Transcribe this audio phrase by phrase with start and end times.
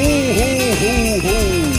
[0.00, 1.70] ho, ho, ho.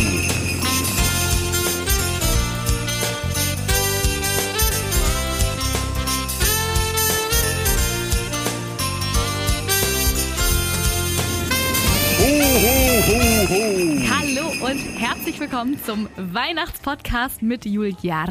[14.10, 18.26] Hallo und herzlich willkommen zum Weihnachtspodcast mit Julia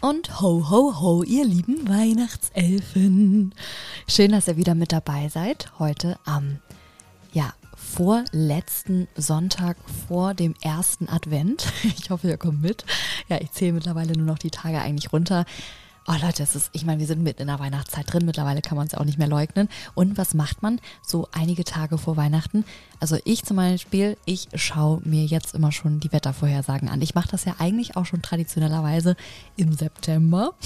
[0.00, 3.54] Und ho, ho, ho, ihr lieben Weihnachtselfen.
[4.08, 5.78] Schön, dass ihr wieder mit dabei seid.
[5.78, 6.60] Heute am,
[7.90, 9.76] vorletzten Sonntag
[10.08, 11.66] vor dem ersten Advent.
[12.00, 12.84] Ich hoffe, ihr kommt mit.
[13.28, 15.44] Ja, ich zähle mittlerweile nur noch die Tage eigentlich runter.
[16.06, 18.24] Oh Leute, das ist, ich meine, wir sind mitten in der Weihnachtszeit drin.
[18.24, 19.68] Mittlerweile kann man es auch nicht mehr leugnen.
[19.94, 22.64] Und was macht man so einige Tage vor Weihnachten?
[23.00, 27.02] Also ich zum Beispiel, ich schaue mir jetzt immer schon die Wettervorhersagen an.
[27.02, 29.16] Ich mache das ja eigentlich auch schon traditionellerweise
[29.56, 30.54] im September.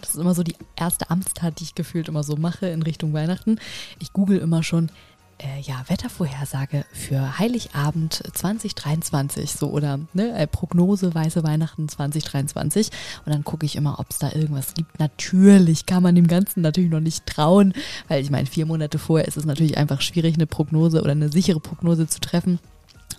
[0.00, 3.12] Das ist immer so die erste Amtstat, die ich gefühlt immer so mache in Richtung
[3.12, 3.58] Weihnachten.
[3.98, 4.90] Ich google immer schon,
[5.38, 12.90] äh, ja, Wettervorhersage für Heiligabend 2023, so oder ne, äh, Prognose Weiße Weihnachten 2023.
[13.24, 14.98] Und dann gucke ich immer, ob es da irgendwas gibt.
[14.98, 17.72] Natürlich kann man dem Ganzen natürlich noch nicht trauen,
[18.08, 21.30] weil ich meine, vier Monate vorher ist es natürlich einfach schwierig, eine Prognose oder eine
[21.30, 22.58] sichere Prognose zu treffen.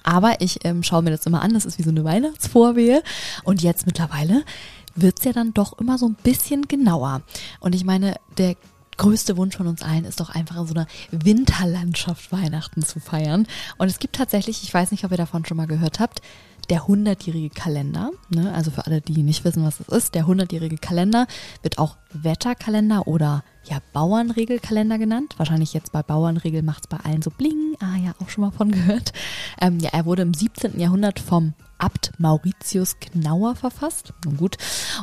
[0.03, 3.03] Aber ich ähm, schaue mir das immer an, das ist wie so eine Weihnachtsvorwehe.
[3.43, 4.43] Und jetzt mittlerweile
[4.95, 7.21] wird's ja dann doch immer so ein bisschen genauer.
[7.59, 8.55] Und ich meine, der
[8.99, 13.47] größte Wunsch von uns allen ist doch einfach in so einer Winterlandschaft Weihnachten zu feiern.
[13.77, 16.21] Und es gibt tatsächlich, ich weiß nicht, ob ihr davon schon mal gehört habt,
[16.69, 18.11] der hundertjährige Kalender.
[18.29, 18.53] Ne?
[18.53, 21.27] Also für alle, die nicht wissen, was das ist, der hundertjährige Kalender
[21.63, 25.35] wird auch Wetterkalender oder ja Bauernregelkalender genannt.
[25.37, 27.75] Wahrscheinlich jetzt bei Bauernregel macht es bei allen so bling.
[27.79, 29.13] Ah ja, auch schon mal von gehört.
[29.61, 30.79] Ähm, ja, er wurde im 17.
[30.79, 34.13] Jahrhundert vom Abt Mauritius Knauer verfasst.
[34.25, 34.57] Nun gut.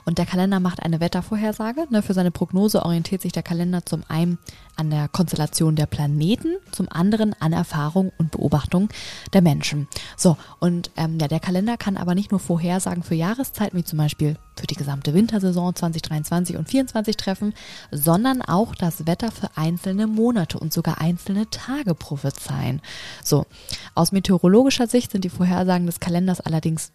[0.04, 1.86] Und der Kalender macht eine Wettervorhersage.
[1.90, 4.38] Ne, für seine Prognose orientiert sich der Kalender zum einen
[4.76, 8.90] an der Konstellation der Planeten, zum anderen an Erfahrung und Beobachtung
[9.32, 9.88] der Menschen.
[10.16, 13.98] So, und ähm, ja, der Kalender kann aber nicht nur Vorhersagen für Jahreszeiten, wie zum
[13.98, 17.54] Beispiel für die gesamte Wintersaison 2023 und 2024 treffen,
[17.90, 22.80] sondern auch das Wetter für einzelne Monate und sogar einzelne Tage prophezeien.
[23.22, 23.46] So,
[23.94, 26.92] aus meteorologischer Sicht sind die Vorhersagen des Kalenders allerdings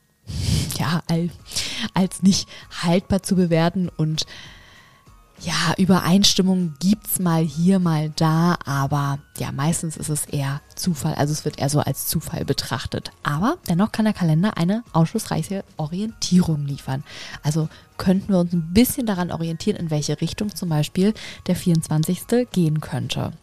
[0.78, 1.04] ja
[1.94, 2.48] als nicht
[2.84, 4.26] haltbar zu bewerten und
[5.44, 11.34] ja, Übereinstimmung gibt's mal hier, mal da, aber ja, meistens ist es eher Zufall, also
[11.34, 13.12] es wird eher so als Zufall betrachtet.
[13.24, 17.03] Aber dennoch kann der Kalender eine aufschlussreiche Orientierung liefern.
[17.41, 21.13] Also könnten wir uns ein bisschen daran orientieren, in welche Richtung zum Beispiel
[21.47, 22.47] der 24.
[22.52, 23.34] gehen könnte.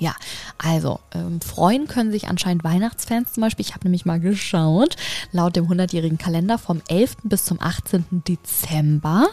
[0.00, 0.14] Ja,
[0.58, 3.66] also ähm, freuen können sich anscheinend Weihnachtsfans zum Beispiel.
[3.66, 4.96] Ich habe nämlich mal geschaut,
[5.32, 7.16] laut dem 100-jährigen Kalender vom 11.
[7.24, 8.04] bis zum 18.
[8.28, 9.26] Dezember.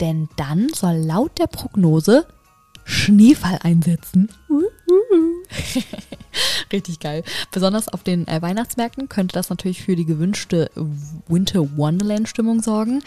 [0.00, 2.26] Denn dann soll laut der Prognose
[2.84, 4.28] Schneefall einsetzen.
[6.72, 7.24] Richtig geil.
[7.50, 10.70] Besonders auf den äh, Weihnachtsmärkten könnte das natürlich für die gewünschte
[11.26, 13.02] Winter Wonderland Stimmung sorgen.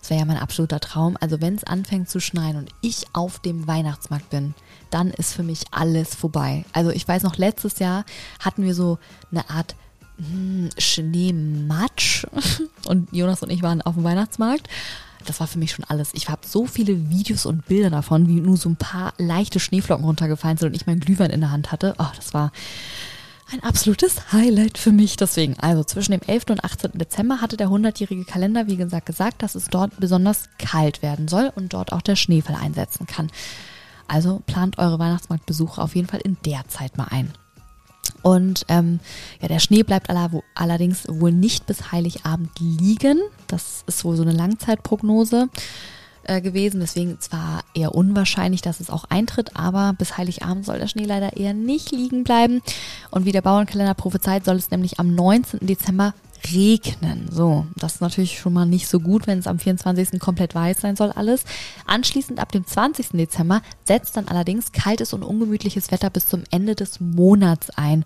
[0.00, 1.16] Das wäre ja mein absoluter Traum.
[1.20, 4.54] Also wenn es anfängt zu schneien und ich auf dem Weihnachtsmarkt bin,
[4.90, 6.64] dann ist für mich alles vorbei.
[6.72, 8.04] Also ich weiß noch, letztes Jahr
[8.40, 8.98] hatten wir so
[9.30, 9.76] eine Art
[10.16, 12.26] hm, Schneematsch
[12.86, 14.68] und Jonas und ich waren auf dem Weihnachtsmarkt
[15.26, 16.10] das war für mich schon alles.
[16.14, 20.04] Ich habe so viele Videos und Bilder davon, wie nur so ein paar leichte Schneeflocken
[20.04, 21.94] runtergefallen sind und ich meinen Glühwein in der Hand hatte.
[21.98, 22.52] Oh, das war
[23.52, 25.16] ein absolutes Highlight für mich.
[25.16, 26.44] Deswegen, also zwischen dem 11.
[26.50, 26.92] und 18.
[26.94, 31.52] Dezember hatte der 100-jährige Kalender, wie gesagt, gesagt, dass es dort besonders kalt werden soll
[31.54, 33.30] und dort auch der Schneefall einsetzen kann.
[34.08, 37.32] Also plant eure Weihnachtsmarktbesuche auf jeden Fall in der Zeit mal ein.
[38.22, 39.00] Und ähm,
[39.40, 40.08] ja, der Schnee bleibt
[40.54, 43.20] allerdings wohl nicht bis Heiligabend liegen.
[43.52, 45.48] Das ist wohl so eine Langzeitprognose
[46.24, 46.80] äh, gewesen.
[46.80, 51.36] Deswegen zwar eher unwahrscheinlich, dass es auch eintritt, aber bis Heiligabend soll der Schnee leider
[51.36, 52.62] eher nicht liegen bleiben.
[53.10, 55.60] Und wie der Bauernkalender prophezeit, soll es nämlich am 19.
[55.66, 56.14] Dezember
[56.52, 57.28] regnen.
[57.30, 60.20] So, das ist natürlich schon mal nicht so gut, wenn es am 24.
[60.20, 61.44] komplett weiß sein soll alles.
[61.86, 63.08] Anschließend ab dem 20.
[63.12, 68.04] Dezember setzt dann allerdings kaltes und ungemütliches Wetter bis zum Ende des Monats ein.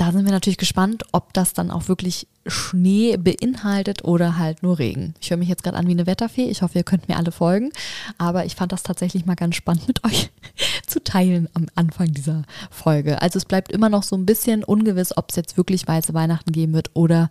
[0.00, 4.78] Da sind wir natürlich gespannt, ob das dann auch wirklich Schnee beinhaltet oder halt nur
[4.78, 5.12] Regen.
[5.20, 6.48] Ich höre mich jetzt gerade an wie eine Wetterfee.
[6.48, 7.70] Ich hoffe, ihr könnt mir alle folgen.
[8.16, 10.30] Aber ich fand das tatsächlich mal ganz spannend mit euch
[10.86, 13.20] zu teilen am Anfang dieser Folge.
[13.20, 16.52] Also es bleibt immer noch so ein bisschen ungewiss, ob es jetzt wirklich weiße Weihnachten
[16.52, 17.28] geben wird oder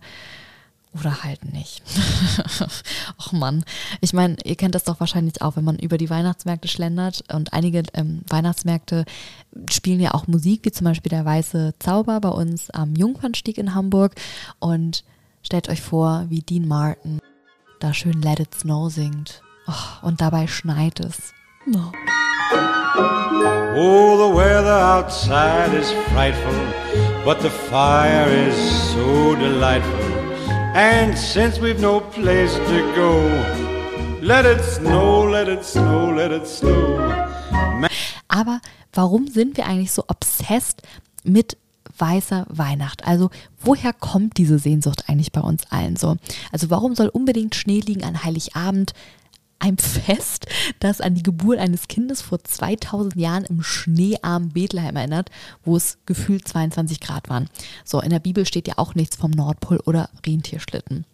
[0.92, 1.82] oder halt nicht.
[3.18, 3.64] Och Mann.
[4.00, 7.52] Ich meine, ihr kennt das doch wahrscheinlich auch, wenn man über die Weihnachtsmärkte schlendert und
[7.52, 9.04] einige ähm, Weihnachtsmärkte
[9.70, 13.74] spielen ja auch Musik, wie zum Beispiel der Weiße Zauber bei uns am Jungfernstieg in
[13.74, 14.14] Hamburg.
[14.58, 15.04] Und
[15.42, 17.20] stellt euch vor, wie Dean Martin
[17.78, 19.42] da schön Let It Snow singt.
[19.68, 21.32] Oh, und dabei schneit es.
[21.72, 21.92] Oh.
[23.76, 26.52] Oh, the weather outside is frightful,
[27.24, 28.56] but the fire is
[28.92, 30.09] so delightful.
[30.74, 33.18] And since we've no place to go,
[34.22, 36.98] let it snow, let it snow, let it snow.
[38.28, 38.60] Aber
[38.92, 40.82] warum sind wir eigentlich so obsessed
[41.24, 41.56] mit
[41.98, 43.04] weißer Weihnacht?
[43.04, 43.30] Also
[43.60, 46.16] woher kommt diese Sehnsucht eigentlich bei uns allen so?
[46.52, 48.92] Also warum soll unbedingt Schnee liegen an Heiligabend?
[49.62, 50.46] Ein Fest,
[50.80, 55.30] das an die Geburt eines Kindes vor 2000 Jahren im schneearmen Bethlehem erinnert,
[55.64, 57.48] wo es gefühlt 22 Grad waren.
[57.84, 61.04] So, in der Bibel steht ja auch nichts vom Nordpol oder Rentierschlitten.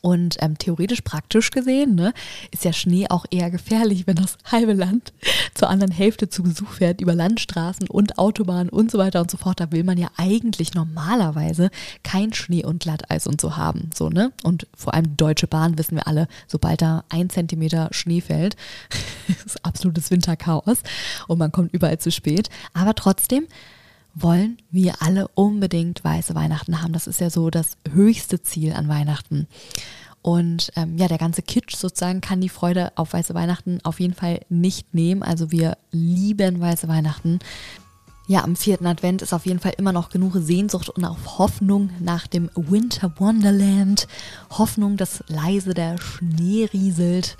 [0.00, 2.12] Und ähm, theoretisch praktisch gesehen ne,
[2.50, 5.12] ist ja Schnee auch eher gefährlich, wenn das halbe Land
[5.54, 9.36] zur anderen Hälfte zu Besuch fährt, über Landstraßen und Autobahnen und so weiter und so
[9.36, 9.60] fort.
[9.60, 11.70] Da will man ja eigentlich normalerweise
[12.02, 13.90] kein Schnee und Glatteis und so haben.
[13.94, 14.32] So, ne?
[14.42, 18.56] Und vor allem die Deutsche Bahn wissen wir alle, sobald da ein Zentimeter Schnee fällt,
[19.44, 20.78] ist absolutes Winterchaos
[21.26, 22.48] und man kommt überall zu spät.
[22.74, 23.46] Aber trotzdem
[24.20, 26.92] wollen wir alle unbedingt weiße Weihnachten haben.
[26.92, 29.46] Das ist ja so das höchste Ziel an Weihnachten.
[30.22, 34.14] Und ähm, ja, der ganze Kitsch sozusagen kann die Freude auf weiße Weihnachten auf jeden
[34.14, 35.22] Fall nicht nehmen.
[35.22, 37.38] Also wir lieben weiße Weihnachten.
[38.26, 41.88] Ja, am vierten Advent ist auf jeden Fall immer noch genug Sehnsucht und auch Hoffnung
[41.98, 44.06] nach dem Winter Wonderland.
[44.50, 47.38] Hoffnung, dass leise der Schnee rieselt.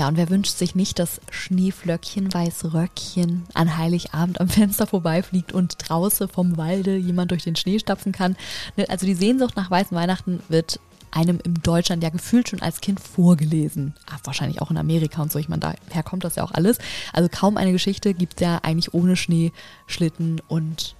[0.00, 5.52] Ja, und wer wünscht sich nicht, dass Schneeflöckchen, weiße Röckchen an Heiligabend am Fenster vorbeifliegt
[5.52, 8.34] und draußen vom Walde jemand durch den Schnee stapfen kann?
[8.78, 10.80] Ne, also die Sehnsucht nach weißen Weihnachten wird
[11.10, 13.92] einem in Deutschland ja gefühlt schon als Kind vorgelesen.
[14.10, 15.38] Ach, wahrscheinlich auch in Amerika und so.
[15.38, 15.60] Ich meine,
[15.90, 16.78] daher kommt das ja auch alles.
[17.12, 19.52] Also kaum eine Geschichte gibt es ja eigentlich ohne Schnee,
[19.86, 20.94] Schlitten und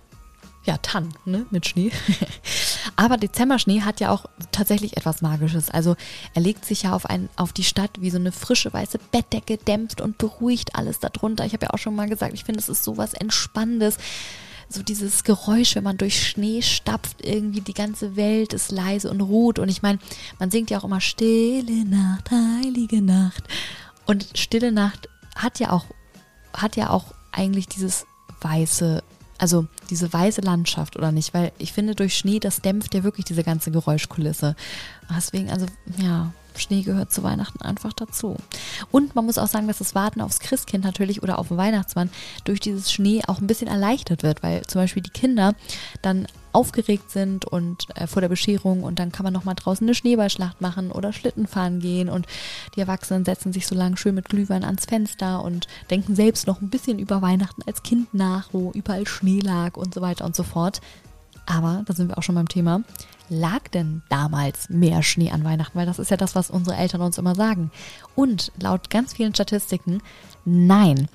[0.65, 1.91] ja, Tann, ne, mit Schnee.
[2.97, 5.71] Aber Dezemberschnee hat ja auch tatsächlich etwas Magisches.
[5.71, 5.97] Also
[6.35, 9.57] er legt sich ja auf, ein, auf die Stadt wie so eine frische weiße Bettdecke,
[9.57, 11.47] dämpft und beruhigt alles darunter.
[11.47, 13.97] Ich habe ja auch schon mal gesagt, ich finde, es ist sowas Entspannendes.
[14.69, 19.21] So dieses Geräusch, wenn man durch Schnee stapft, irgendwie die ganze Welt ist leise und
[19.21, 19.59] ruht.
[19.59, 19.99] Und ich meine,
[20.39, 23.45] man singt ja auch immer Stille Nacht, heilige Nacht.
[24.05, 25.87] Und Stille Nacht hat ja auch,
[26.53, 28.07] hat ja auch eigentlich dieses
[28.43, 29.03] weiße
[29.41, 33.25] also diese weiße Landschaft oder nicht, weil ich finde, durch Schnee, das dämpft ja wirklich
[33.25, 34.55] diese ganze Geräuschkulisse.
[35.17, 35.67] Deswegen, also
[35.97, 38.37] ja, Schnee gehört zu Weihnachten einfach dazu.
[38.91, 42.11] Und man muss auch sagen, dass das Warten aufs Christkind natürlich oder auf den Weihnachtsmann
[42.45, 45.55] durch dieses Schnee auch ein bisschen erleichtert wird, weil zum Beispiel die Kinder
[46.03, 49.95] dann aufgeregt sind und äh, vor der Bescherung und dann kann man nochmal draußen eine
[49.95, 52.27] Schneeballschlacht machen oder Schlitten fahren gehen und
[52.75, 56.61] die Erwachsenen setzen sich so lang schön mit Glühwein ans Fenster und denken selbst noch
[56.61, 60.37] ein bisschen über Weihnachten als Kind nach, wo überall Schnee lag und so weiter und
[60.37, 60.81] so fort.
[61.47, 62.83] Aber, da sind wir auch schon beim Thema,
[63.29, 65.77] lag denn damals mehr Schnee an Weihnachten?
[65.77, 67.71] Weil das ist ja das, was unsere Eltern uns immer sagen.
[68.15, 70.01] Und laut ganz vielen Statistiken,
[70.45, 71.09] nein.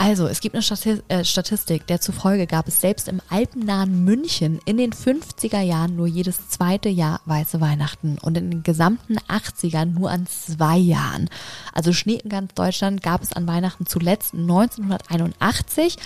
[0.00, 4.76] Also, es gibt eine äh, Statistik, der zufolge gab es selbst im alpennahen München in
[4.76, 10.08] den 50er Jahren nur jedes zweite Jahr weiße Weihnachten und in den gesamten 80ern nur
[10.08, 11.28] an zwei Jahren.
[11.74, 15.96] Also Schnee in ganz Deutschland gab es an Weihnachten zuletzt 1981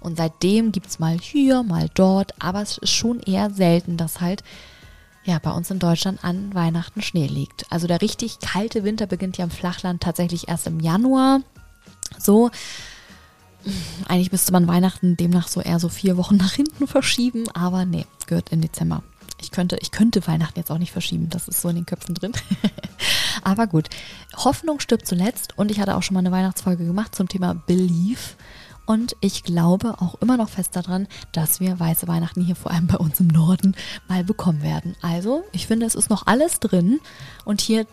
[0.00, 4.20] und seitdem gibt es mal hier, mal dort, aber es ist schon eher selten, dass
[4.20, 4.44] halt
[5.24, 7.64] ja, bei uns in Deutschland an Weihnachten Schnee liegt.
[7.72, 11.40] Also der richtig kalte Winter beginnt ja im Flachland tatsächlich erst im Januar.
[12.18, 12.50] So,
[14.08, 18.06] eigentlich müsste man Weihnachten demnach so eher so vier Wochen nach hinten verschieben, aber nee,
[18.26, 19.02] gehört in Dezember.
[19.40, 22.14] Ich könnte, ich könnte Weihnachten jetzt auch nicht verschieben, das ist so in den Köpfen
[22.14, 22.32] drin.
[23.42, 23.88] aber gut,
[24.36, 28.36] Hoffnung stirbt zuletzt und ich hatte auch schon mal eine Weihnachtsfolge gemacht zum Thema Belief.
[28.84, 32.86] Und ich glaube auch immer noch fest daran, dass wir weiße Weihnachten hier vor allem
[32.86, 33.76] bei uns im Norden
[34.08, 34.96] mal bekommen werden.
[35.02, 36.98] Also, ich finde, es ist noch alles drin.
[37.44, 37.86] Und hier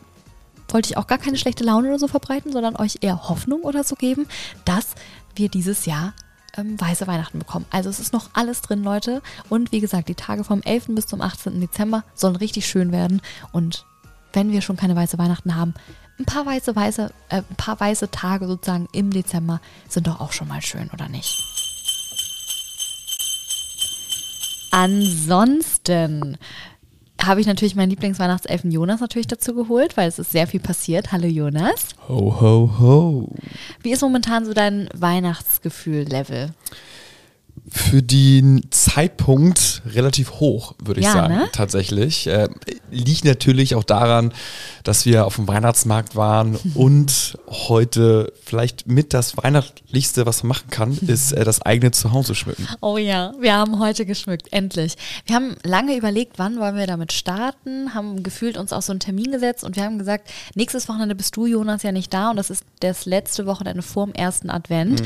[0.70, 3.84] wollte ich auch gar keine schlechte Laune oder so verbreiten, sondern euch eher Hoffnung oder
[3.84, 4.26] so geben,
[4.64, 4.96] dass
[5.38, 6.14] wir dieses Jahr
[6.58, 7.66] ähm, weiße Weihnachten bekommen.
[7.72, 9.22] Also es ist noch alles drin, Leute.
[9.50, 10.88] Und wie gesagt, die Tage vom 11.
[10.90, 11.60] bis zum 18.
[11.60, 13.22] Dezember sollen richtig schön werden.
[13.52, 13.86] Und
[14.34, 15.74] wenn wir schon keine weiße Weihnachten haben,
[16.18, 20.32] ein paar weiße, weiße, äh, ein paar weiße Tage sozusagen im Dezember sind doch auch
[20.32, 21.44] schon mal schön, oder nicht?
[24.72, 26.38] Ansonsten
[27.22, 31.12] habe ich natürlich meinen Lieblingsweihnachtselfen Jonas natürlich dazu geholt, weil es ist sehr viel passiert.
[31.12, 31.90] Hallo Jonas.
[32.08, 33.30] Ho, ho, ho.
[33.82, 36.50] Wie ist momentan so dein Weihnachtsgefühl-Level?
[37.68, 41.50] Für den Zeitpunkt relativ hoch, würde ich Ja, sagen, ne?
[41.52, 42.28] tatsächlich.
[42.28, 42.50] Äh,
[42.92, 44.34] liegt natürlich auch daran,
[44.84, 50.70] dass wir auf dem Weihnachtsmarkt waren und heute vielleicht mit das Weihnachtlichste, was man machen
[50.70, 52.68] kann, ist äh, das eigene Zuhause schmücken.
[52.82, 54.96] Oh ja, wir haben heute geschmückt, endlich.
[55.26, 59.00] Wir haben lange überlegt, wann wollen wir damit starten, haben gefühlt uns auch so einen
[59.00, 62.36] Termin gesetzt und wir haben gesagt, nächstes Wochenende bist du, Jonas, ja nicht da und
[62.36, 65.02] das ist das letzte Wochenende vor dem ersten Advent.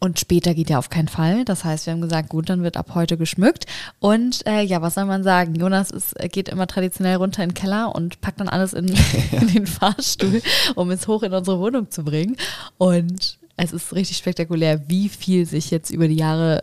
[0.00, 1.44] Und später geht ja auf keinen Fall.
[1.44, 3.66] Das heißt, wir haben gesagt, gut, dann wird ab heute geschmückt.
[3.98, 5.54] Und äh, ja, was soll man sagen?
[5.56, 8.86] Jonas ist, äh, geht immer traditionell runter in den Keller und packt dann alles in,
[9.32, 10.40] in den Fahrstuhl,
[10.76, 12.36] um es hoch in unsere Wohnung zu bringen.
[12.76, 16.62] Und es ist richtig spektakulär, wie viel sich jetzt über die Jahre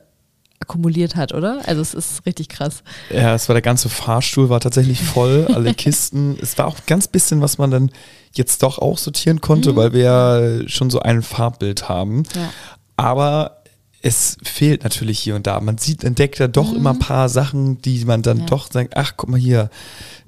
[0.61, 1.61] akkumuliert hat, oder?
[1.65, 2.83] Also es ist richtig krass.
[3.11, 6.37] Ja, es war der ganze Fahrstuhl, war tatsächlich voll, alle Kisten.
[6.41, 7.91] Es war auch ganz bisschen, was man dann
[8.33, 12.23] jetzt doch auch sortieren konnte, weil wir ja schon so ein Farbbild haben.
[12.35, 12.49] Ja.
[12.95, 13.63] Aber
[14.01, 15.59] es fehlt natürlich hier und da.
[15.59, 18.45] Man sieht, entdeckt da doch immer ein paar Sachen, die man dann Ja.
[18.45, 19.69] doch sagt, ach, guck mal hier,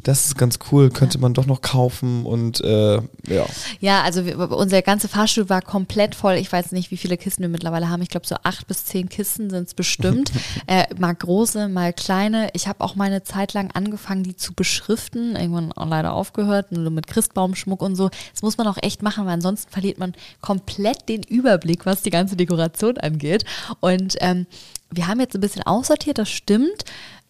[0.08, 3.46] das ist ganz cool, könnte man doch noch kaufen und äh, ja.
[3.82, 6.36] Ja, also wir, unser ganzer Fahrstuhl war komplett voll.
[6.36, 8.02] Ich weiß nicht, wie viele Kisten wir mittlerweile haben.
[8.02, 10.32] Ich glaube, so acht bis zehn Kisten sind es bestimmt.
[10.68, 12.50] äh, mal große, mal kleine.
[12.54, 15.36] Ich habe auch mal eine Zeit lang angefangen, die zu beschriften.
[15.36, 18.10] Irgendwann auch leider aufgehört, nur mit Christbaumschmuck und so.
[18.32, 22.12] Das muss man auch echt machen, weil ansonsten verliert man komplett den Überblick, was die
[22.12, 23.44] ganze Dekoration angeht.
[23.82, 24.48] Und ähm,
[24.90, 26.86] wir haben jetzt ein bisschen aussortiert, das stimmt.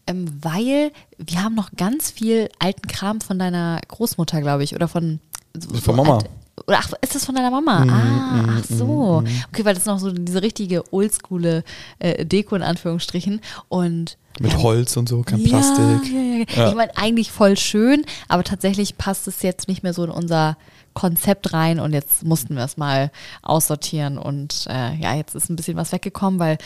[0.08, 4.88] Ähm, weil wir haben noch ganz viel alten Kram von deiner Großmutter, glaube ich, oder
[4.88, 5.20] von
[5.58, 6.16] so, Von Mama.
[6.18, 6.30] alt-
[6.66, 7.86] Oder ach, ist das von deiner Mama?
[7.90, 9.24] ah, ach so.
[9.52, 11.64] Okay, weil das ist noch so diese richtige oldschoole
[12.00, 13.42] äh, Deko in Anführungsstrichen.
[13.70, 16.56] Und Mit ja, Holz und so, kein ja, Plastik.
[16.56, 16.70] Ja.
[16.70, 20.58] Ich meine, eigentlich voll schön, aber tatsächlich passt es jetzt nicht mehr so in unser
[20.98, 23.12] Konzept rein und jetzt mussten wir es mal
[23.44, 26.58] aussortieren und äh, ja, jetzt ist ein bisschen was weggekommen, weil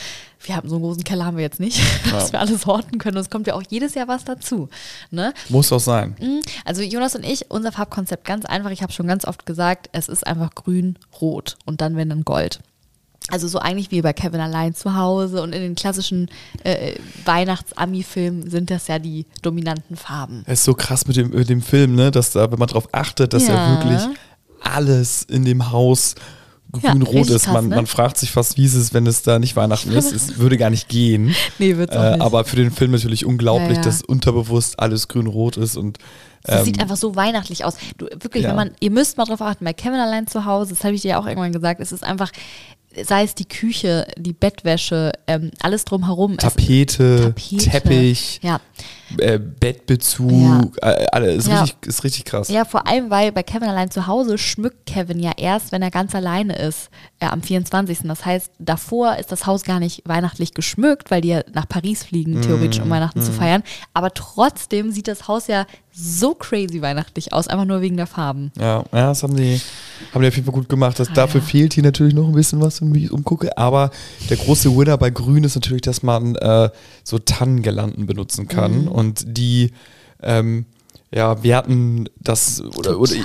[0.41, 3.17] wir haben so einen großen Keller haben wir jetzt nicht, dass wir alles horten können
[3.17, 4.69] und es kommt ja auch jedes Jahr was dazu.
[5.09, 5.33] Ne?
[5.49, 6.15] Muss auch sein.
[6.21, 9.89] Mm, Also Jonas und ich, unser Farbkonzept ganz einfach, ich habe schon ganz oft gesagt,
[9.91, 12.61] es ist einfach grün, rot und dann wenn dann Gold.
[13.31, 16.29] Also so eigentlich wie bei Kevin allein zu Hause und in den klassischen
[16.63, 16.95] äh,
[17.25, 20.43] Weihnachts-Ami-Filmen sind das ja die dominanten Farben.
[20.45, 22.87] Es ist so krass mit dem, mit dem Film, ne, dass da, wenn man drauf
[22.91, 23.77] achtet, dass ja, Ja.
[23.83, 24.17] wirklich
[24.61, 26.15] alles in dem Haus
[26.81, 27.43] Ja, grün-rot richtig ist.
[27.45, 27.75] krass, man, ne?
[27.75, 30.11] man fragt sich fast, wie ist es, wenn es da nicht Weihnachten ist.
[30.13, 31.35] Es würde gar nicht gehen.
[31.59, 32.21] Nee, wird's auch Äh, nicht.
[32.21, 33.81] aber für den Film natürlich unglaublich, Ja, ja.
[33.81, 35.97] dass unterbewusst alles grün-rot ist und
[36.47, 37.75] ähm, sieht einfach so weihnachtlich aus.
[37.97, 38.49] Du, wirklich, Ja.
[38.49, 41.01] wenn man, ihr müsst mal drauf achten, bei Kevin allein zu Hause, das habe ich
[41.01, 42.31] dir ja auch irgendwann gesagt, es ist einfach,
[43.03, 46.33] sei es die Küche, die Bettwäsche, ähm, alles drumherum.
[46.33, 47.69] Es- Tapete, Tapete.
[47.69, 48.59] Teppich, Ja.
[49.17, 51.61] Äh, Bettbezug, äh, alle, ist, Ja.
[51.61, 52.49] richtig, ist richtig krass.
[52.49, 55.91] Ja, vor allem, weil bei Kevin allein zu Hause schmückt Kevin ja erst, wenn er
[55.91, 56.89] ganz alleine ist,
[57.19, 57.99] äh, am 24.
[58.03, 62.03] Das heißt, davor ist das Haus gar nicht weihnachtlich geschmückt, weil die ja nach Paris
[62.03, 63.63] fliegen, theoretisch, Mm, um Weihnachten zu feiern.
[63.93, 68.51] Aber trotzdem sieht das Haus ja so crazy weihnachtlich aus, einfach nur wegen der Farben.
[68.57, 69.59] Ja, ja, das haben die,
[70.13, 70.97] haben die auf jeden Fall gut gemacht.
[70.97, 71.49] Das, dafür Ah, ja.
[71.49, 73.57] fehlt hier natürlich noch ein bisschen was, wenn ich umgucke.
[73.57, 73.91] Aber
[74.29, 76.69] der große Winner bei Grün ist natürlich, dass man äh,
[77.03, 78.83] so Tannengelanden benutzen kann.
[78.83, 78.87] Mhm.
[79.01, 79.71] Und die,
[80.21, 80.65] ähm,
[81.13, 83.15] ja, wir hatten das oder, oder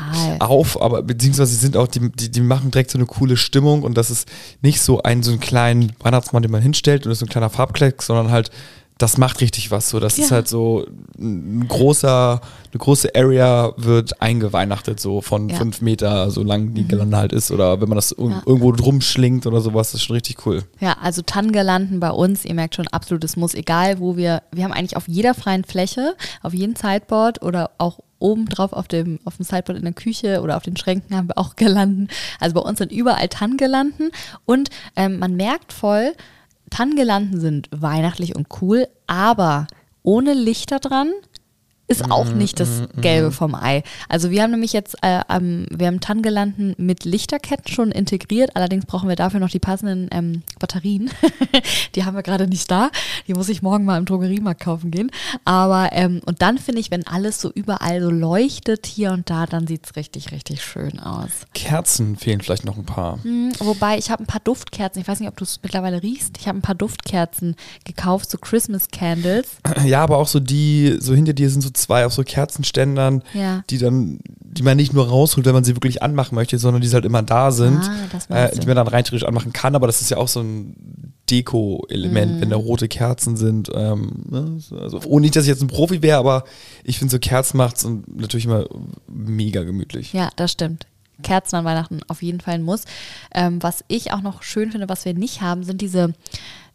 [0.40, 3.82] auf, aber beziehungsweise sie sind auch, die, die, die machen direkt so eine coole Stimmung
[3.82, 4.28] und das ist
[4.60, 7.30] nicht so ein so einen kleinen Weihnachtsmann, den man hinstellt und das ist so ein
[7.30, 8.50] kleiner Farbklecks, sondern halt
[8.98, 9.90] das macht richtig was.
[9.90, 10.36] So, das ist Ja.
[10.36, 10.86] halt so
[11.18, 15.56] ein großer, eine große Area wird eingeweihnachtet, so von Ja.
[15.56, 17.50] fünf Meter, so lang die Gelande halt ist.
[17.50, 18.42] Oder wenn man das Ja.
[18.46, 20.62] irgendwo drum schlingt oder sowas, das ist schon richtig cool.
[20.80, 24.72] Ja, also Tannengelanden bei uns, ihr merkt schon, absolutes Muss, egal wo wir, wir haben
[24.72, 29.36] eigentlich auf jeder freien Fläche, auf jedem Sideboard oder auch oben drauf auf dem, auf
[29.36, 32.08] dem Sideboard in der Küche oder auf den Schränken haben wir auch Girlanden.
[32.40, 34.10] Also bei uns sind überall Tannengelanden
[34.46, 36.14] und ähm, man merkt voll,
[36.70, 39.66] Tannengelanden sind weihnachtlich und cool, aber
[40.02, 41.12] ohne Lichter dran
[41.88, 43.82] ist auch nicht das Gelbe vom Ei.
[44.08, 48.86] Also wir haben nämlich jetzt, äh, ähm, wir haben Tannengelanden mit Lichterketten schon integriert, allerdings
[48.86, 51.10] brauchen wir dafür noch die passenden ähm, Batterien.
[51.94, 52.90] die haben wir gerade nicht da.
[53.28, 55.10] Die muss ich morgen mal im Drogeriemarkt kaufen gehen.
[55.44, 59.46] Aber, ähm, und dann finde ich, wenn alles so überall so leuchtet hier und da,
[59.46, 61.30] dann sieht es richtig, richtig schön aus.
[61.54, 63.22] Kerzen fehlen vielleicht noch ein paar.
[63.22, 66.36] Hm, Wobei, ich habe ein paar Duftkerzen, ich weiß nicht, ob du es mittlerweile riechst,
[66.38, 69.58] ich habe ein paar Duftkerzen gekauft, so Christmas Candles.
[69.84, 73.62] Ja, aber auch so die, so hinter dir sind so zwei auf so Kerzenständern, Ja.
[73.70, 76.88] die dann, die man nicht nur rausholt, wenn man sie wirklich anmachen möchte, sondern die
[76.90, 77.80] halt immer da sind,
[78.28, 79.74] Ah, äh, die man dann rein theoretisch anmachen kann.
[79.74, 82.40] Aber das ist ja auch so ein Deko-Element, Mhm.
[82.40, 83.70] wenn da rote Kerzen sind.
[83.74, 84.58] Ähm, ne?
[84.80, 86.44] also, ohne nicht, dass ich jetzt ein Profi wäre, aber
[86.84, 88.64] ich finde so Kerzen macht es natürlich immer
[89.08, 90.12] mega gemütlich.
[90.12, 90.86] Ja, das stimmt.
[91.22, 92.84] Kerzen an Weihnachten auf jeden Fall ein Muss.
[93.34, 96.12] Ähm, was ich auch noch schön finde, was wir nicht haben, sind diese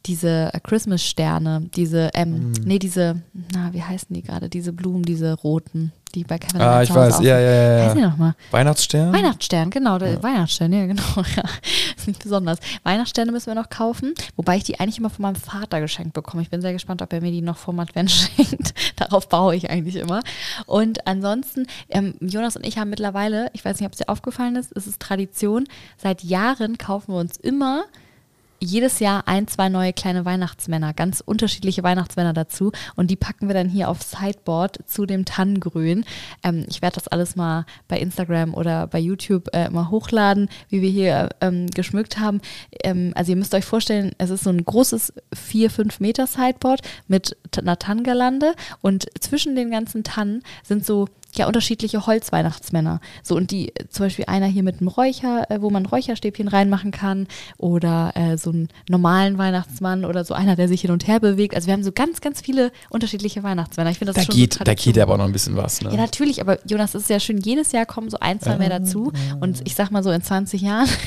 [0.05, 3.21] diese Christmas-Sterne, diese, ähm, nee, diese,
[3.53, 7.19] na, wie heißen die gerade, diese Blumen, diese roten, die bei Kevin Ah, ich weiß,
[7.19, 7.83] ja, ja, ja.
[7.85, 8.09] Heißen die ja.
[8.09, 8.35] nochmal?
[8.49, 9.13] Weihnachtsstern?
[9.13, 11.03] Weihnachtsstern, genau, der Weihnachtsstern, ja, genau.
[11.35, 11.43] Ja.
[11.95, 12.57] Ist nicht besonders.
[12.83, 16.41] Weihnachtssterne müssen wir noch kaufen, wobei ich die eigentlich immer von meinem Vater geschenkt bekomme.
[16.41, 18.73] Ich bin sehr gespannt, ob er mir die noch vom Advent schenkt.
[18.95, 20.21] Darauf baue ich eigentlich immer.
[20.65, 24.55] Und ansonsten, ähm, Jonas und ich haben mittlerweile, ich weiß nicht, ob es dir aufgefallen
[24.55, 25.67] ist, es ist Tradition,
[25.97, 27.85] seit Jahren kaufen wir uns immer
[28.61, 32.71] jedes Jahr ein, zwei neue kleine Weihnachtsmänner, ganz unterschiedliche Weihnachtsmänner dazu.
[32.95, 36.05] Und die packen wir dann hier aufs Sideboard zu dem Tannengrün.
[36.43, 40.81] Ähm, ich werde das alles mal bei Instagram oder bei YouTube äh, mal hochladen, wie
[40.81, 42.41] wir hier ähm, geschmückt haben.
[42.83, 46.81] Ähm, also ihr müsst euch vorstellen, es ist so ein großes 4, 5 Meter Sideboard
[47.07, 52.99] mit einer Tannengalande und zwischen den ganzen Tannen sind so ja unterschiedliche Holzweihnachtsmänner.
[53.23, 56.47] So und die äh, zum Beispiel einer hier mit einem Räucher, äh, wo man Räucherstäbchen
[56.47, 61.07] reinmachen kann oder äh, so einen normalen Weihnachtsmann oder so einer, der sich hin und
[61.07, 61.55] her bewegt.
[61.55, 63.91] Also wir haben so ganz, ganz viele unterschiedliche Weihnachtsmänner.
[63.91, 65.81] Ich finde das Da schon geht, so da geht aber auch noch ein bisschen was,
[65.81, 65.91] ne?
[65.91, 68.69] Ja, natürlich, aber Jonas, es ist ja schön, jedes Jahr kommen so ein, zwei mehr
[68.69, 69.11] dazu.
[69.39, 70.87] Und ich sag mal so in 20 Jahren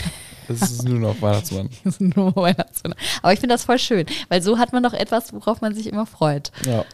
[0.49, 1.71] Das ist nur noch Weihnachtsmann.
[1.85, 2.97] sind nur Weihnachtsmänner.
[3.23, 5.87] Aber ich finde das voll schön, weil so hat man doch etwas, worauf man sich
[5.87, 6.53] immer freut.
[6.67, 6.85] Ja.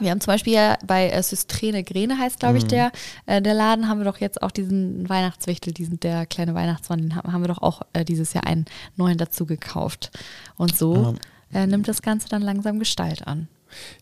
[0.00, 2.92] Wir haben zum Beispiel ja bei äh, Systrene Grene heißt, glaube ich, der,
[3.26, 7.14] äh, der Laden, haben wir doch jetzt auch diesen Weihnachtswichtel, diesen, der kleine Weihnachtsmann, den
[7.14, 8.64] haben, haben wir doch auch äh, dieses Jahr einen
[8.96, 10.10] neuen dazu gekauft.
[10.56, 11.14] Und so
[11.52, 13.48] äh, nimmt das Ganze dann langsam Gestalt an.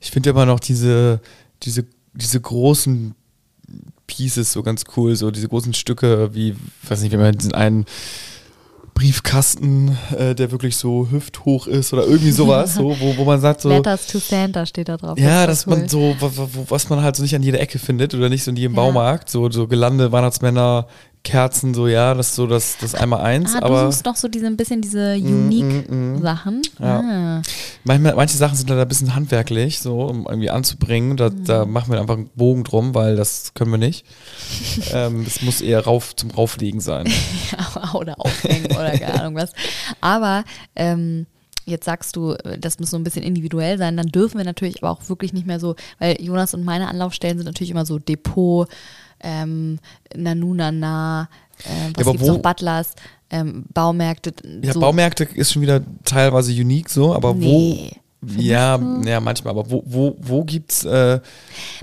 [0.00, 1.20] Ich finde immer noch diese,
[1.62, 3.14] diese, diese großen
[4.06, 6.56] Pieces so ganz cool, so diese großen Stücke, wie,
[6.88, 7.84] weiß nicht, wenn man diesen einen
[8.98, 13.60] Briefkasten, äh, der wirklich so hüfthoch ist oder irgendwie sowas, so, wo, wo man sagt
[13.60, 15.16] so, Letters to Santa steht da drauf.
[15.16, 16.16] ja, das dass voll man so,
[16.68, 18.82] was man halt so nicht an jeder Ecke findet oder nicht so in jedem Ja.
[18.82, 20.88] Baumarkt, so, so Gelande, Weihnachtsmänner,
[21.22, 24.16] Kerzen, so, ja, das ist so das, das einmal eins, Ah, du aber suchst noch
[24.16, 26.62] so diese ein bisschen diese Unique-Sachen.
[26.80, 27.00] Ja.
[27.00, 27.42] Ah.
[27.84, 31.72] Manchmal, manche Sachen sind leider ein bisschen handwerklich, so, um irgendwie anzubringen, da, da Mhm.
[31.72, 34.04] machen wir einfach einen Bogen drum, weil das können wir nicht.
[34.92, 37.06] ähm, das muss eher rauf, zum Rauflegen sein.
[37.94, 39.52] oder aufhängen oder keine Ahnung was.
[40.00, 40.44] Aber
[40.76, 41.26] ähm,
[41.66, 44.90] jetzt sagst du, das muss so ein bisschen individuell sein, dann dürfen wir natürlich aber
[44.90, 48.68] auch wirklich nicht mehr so, weil Jonas und meine Anlaufstellen sind natürlich immer so Depot,
[49.20, 49.78] ähm,
[50.14, 51.28] Nanunana,
[51.64, 52.92] äh, was aber gibt's wo- noch, Butlers,
[53.30, 54.32] ähm, Baumärkte.
[54.62, 54.80] Ja, so.
[54.80, 57.46] Baumärkte ist schon wieder teilweise unique so, aber Nee.
[57.46, 57.96] wo.
[58.36, 61.20] Ja, ja, manchmal, aber wo, wo, wo gibt's äh,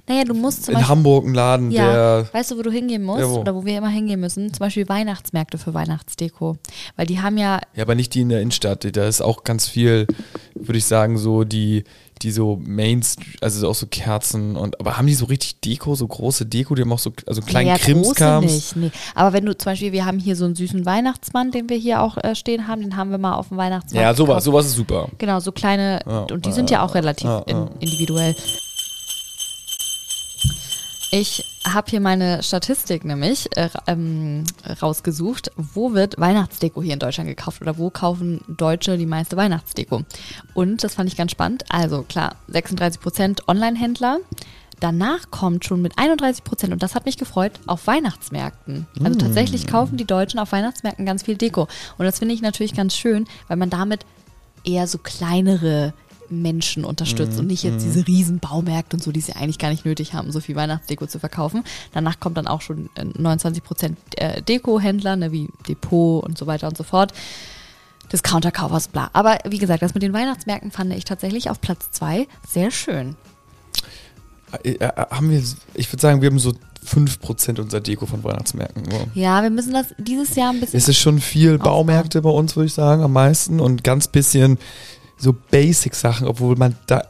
[0.06, 0.89] Naja, du musst zum in Beispiel.
[0.89, 1.93] Hamburg einen Laden, Ja,
[2.24, 2.34] der.
[2.34, 3.39] weißt du, wo du hingehen musst Ja, wo?
[3.39, 4.52] oder wo wir immer hingehen müssen?
[4.52, 6.58] Zum Beispiel Weihnachtsmärkte für Weihnachtsdeko.
[6.98, 8.86] Weil die haben ja Ja, aber nicht die in der Innenstadt.
[8.98, 10.08] Da ist auch ganz viel,
[10.56, 11.86] würde ich sagen, so die,
[12.21, 16.08] die so Mainstream, also auch so Kerzen und aber haben die so richtig Deko, so
[16.08, 18.45] große Deko, die haben auch so also einen kleinen ja, Krimskrams.
[18.45, 18.91] große nicht, nee.
[19.13, 22.01] Aber wenn du zum Beispiel, wir haben hier so einen süßen Weihnachtsmann, den wir hier
[22.01, 24.43] auch äh, stehen haben, den haben wir mal auf dem Weihnachtsmarkt Ja, sowas, gekauft.
[24.45, 25.10] sowas ist super.
[25.17, 28.36] Genau, so kleine, Ja, und die sind ja auch relativ ja, in, individuell.
[31.12, 34.43] Ich habe hier meine Statistik nämlich äh, ähm,
[34.82, 35.51] rausgesucht.
[35.56, 40.04] Wo wird Weihnachtsdeko hier in Deutschland gekauft oder wo kaufen Deutsche die meiste Weihnachtsdeko?
[40.54, 41.65] Und das fand ich ganz spannend.
[41.69, 44.19] Also klar, 36 Prozent Online-Händler.
[44.80, 48.86] Danach kommt schon mit 31 Prozent, und das hat mich gefreut, auf Weihnachtsmärkten.
[49.01, 51.67] Also tatsächlich kaufen die Deutschen auf Weihnachtsmärkten ganz viel Deko.
[51.97, 54.06] Und das finde ich natürlich ganz schön, weil man damit
[54.65, 55.93] eher so kleinere
[56.30, 59.86] Menschen unterstützt und nicht jetzt diese riesen Baumärkte und so, die sie eigentlich gar nicht
[59.86, 61.64] nötig haben, so viel Weihnachtsdeko zu verkaufen.
[61.94, 66.48] Danach kommt dann auch schon äh, 29 Prozent äh, Deko-Händler, ne, wie Depot und so
[66.48, 67.14] weiter und so fort.
[68.12, 69.10] Discounter-Kaufhaus, bla.
[69.14, 73.16] Aber wie gesagt, das mit den Weihnachtsmärkten fand ich tatsächlich auf Platz zwei sehr schön.
[74.64, 75.42] Äh, äh, haben wir,
[75.74, 76.54] ich würde sagen, wir haben so
[76.86, 78.86] 5% unserer Deko von Weihnachtsmärkten.
[78.86, 79.08] So.
[79.16, 80.78] Ja, wir müssen das dieses Jahr ein bisschen.
[80.78, 84.60] Es ist schon viel Baumärkte bei uns, würde ich sagen, am meisten und ganz bisschen
[85.17, 87.04] so Basic-Sachen, obwohl man da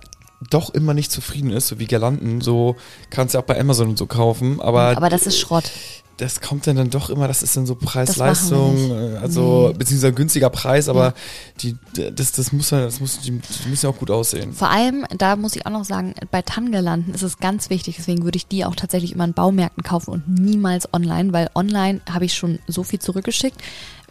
[0.49, 2.75] doch immer nicht zufrieden ist, so wie Galanten, so
[3.09, 5.71] kannst du auch bei Amazon und so kaufen, aber, aber das ist Schrott.
[6.17, 9.77] Das kommt dann, dann doch immer, das ist dann so Preis-Leistung, äh, also Nee.
[9.79, 11.13] beziehungsweise günstiger Preis, aber Ja.
[11.61, 11.75] die,
[12.13, 14.53] das, das muss ja, das muss, die, die müssen ja auch gut aussehen.
[14.53, 18.23] Vor allem, da muss ich auch noch sagen, bei Tangelanden ist es ganz wichtig, deswegen
[18.23, 22.25] würde ich die auch tatsächlich immer in Baumärkten kaufen und niemals online, weil online habe
[22.25, 23.59] ich schon so viel zurückgeschickt.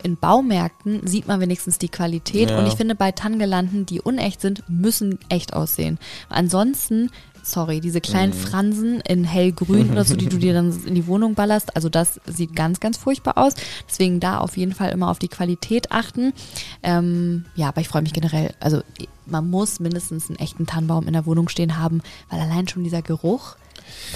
[0.03, 2.59] In Baumärkten sieht man wenigstens die Qualität Ja.
[2.59, 5.99] und ich finde bei Tangelanden, die unecht sind, müssen echt aussehen.
[6.29, 7.11] Ansonsten,
[7.45, 8.39] sorry, diese kleinen Mhm.
[8.39, 12.21] Fransen in hellgrün oder so, die du dir dann in die Wohnung ballerst, also das
[12.27, 13.55] sieht ganz, ganz furchtbar aus.
[13.89, 16.33] Deswegen da auf jeden Fall immer auf die Qualität achten.
[16.83, 18.81] Ähm, ja, aber ich freue mich generell, also
[19.27, 23.03] man muss mindestens einen echten Tannenbaum in der Wohnung stehen haben, weil allein schon dieser
[23.03, 23.57] Geruch,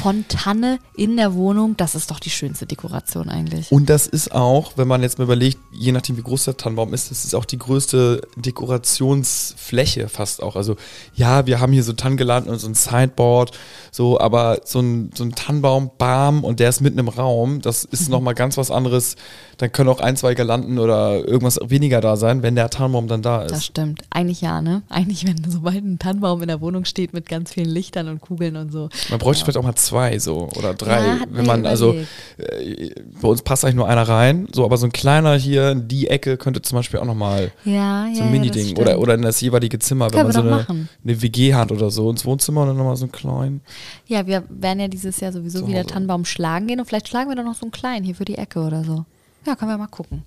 [0.01, 3.71] Fontanne in der Wohnung, das ist doch die schönste Dekoration eigentlich.
[3.73, 6.95] Und das ist auch, wenn man jetzt mal überlegt, je nachdem wie groß der Tannenbaum
[6.95, 10.57] ist, das ist auch die größte Dekorationsfläche fast auch.
[10.57, 10.77] Also
[11.15, 13.53] ja, wir haben hier so Tannengelanden und so ein Sideboard,
[13.91, 17.85] so, aber so ein, so ein Tannenbaum, bam, und der ist mitten im Raum, das
[17.85, 18.13] ist Mhm.
[18.13, 19.17] nochmal ganz was anderes.
[19.59, 23.23] Dann können auch ein, zwei Girlanden oder irgendwas weniger da sein, wenn der Tannenbaum dann
[23.23, 23.51] da ist.
[23.51, 24.03] Das stimmt.
[24.11, 24.83] Eigentlich ja, ne?
[24.89, 28.57] Eigentlich, wenn sobald ein Tannenbaum in der Wohnung steht mit ganz vielen Lichtern und Kugeln
[28.57, 28.89] und so.
[29.11, 31.95] Man bräuchte vielleicht auch mal zwei so oder drei, Ja, wenn man also
[32.39, 32.91] äh,
[33.21, 36.09] bei uns passt eigentlich nur einer rein, so aber so ein kleiner hier in die
[36.09, 38.15] Ecke könnte zum Beispiel auch nochmal Ja, ja.
[38.15, 41.23] so ein ja, Mini-Ding oder oder in das jeweilige Zimmer, wenn man so eine, eine
[41.23, 43.61] WG hat oder so ins Wohnzimmer und dann nochmal so ein klein.
[44.07, 45.87] Ja, wir werden ja dieses Jahr sowieso wieder.
[45.87, 48.37] Tannenbaum schlagen gehen und vielleicht schlagen wir doch noch so einen kleinen hier für die
[48.37, 49.05] Ecke oder so.
[49.49, 50.25] Ja, können wir mal gucken.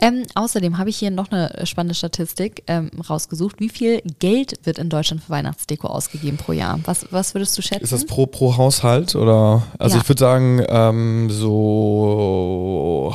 [0.00, 3.58] Ähm, außerdem habe ich hier noch eine spannende Statistik ähm, rausgesucht.
[3.58, 6.78] Wie viel Geld wird in Deutschland für Weihnachtsdeko ausgegeben pro Jahr?
[6.84, 7.82] Was, was würdest du schätzen?
[7.82, 10.02] Ist das pro pro Haushalt oder also Ja.
[10.02, 13.12] ich würde sagen ähm, so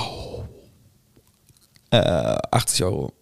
[1.91, 3.13] äh, 80 Euro.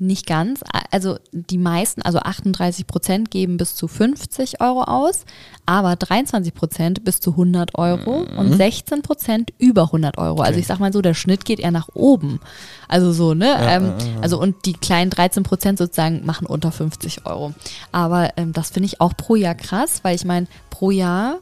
[0.00, 0.60] Nicht ganz.
[0.92, 5.24] Also die meisten, also 38 Prozent geben bis zu 50 Euro aus,
[5.66, 10.40] aber 23 Prozent bis zu 100 Euro und 16 Prozent über 100 Euro.
[10.42, 12.38] Also ich sag mal so, der Schnitt geht eher nach oben.
[12.86, 13.56] Also so, ne?
[13.60, 17.52] ähm, Also und die kleinen 13 Prozent sozusagen machen unter 50 Euro.
[17.90, 21.40] Aber ähm, das finde ich auch pro Jahr krass, weil ich meine, pro Jahr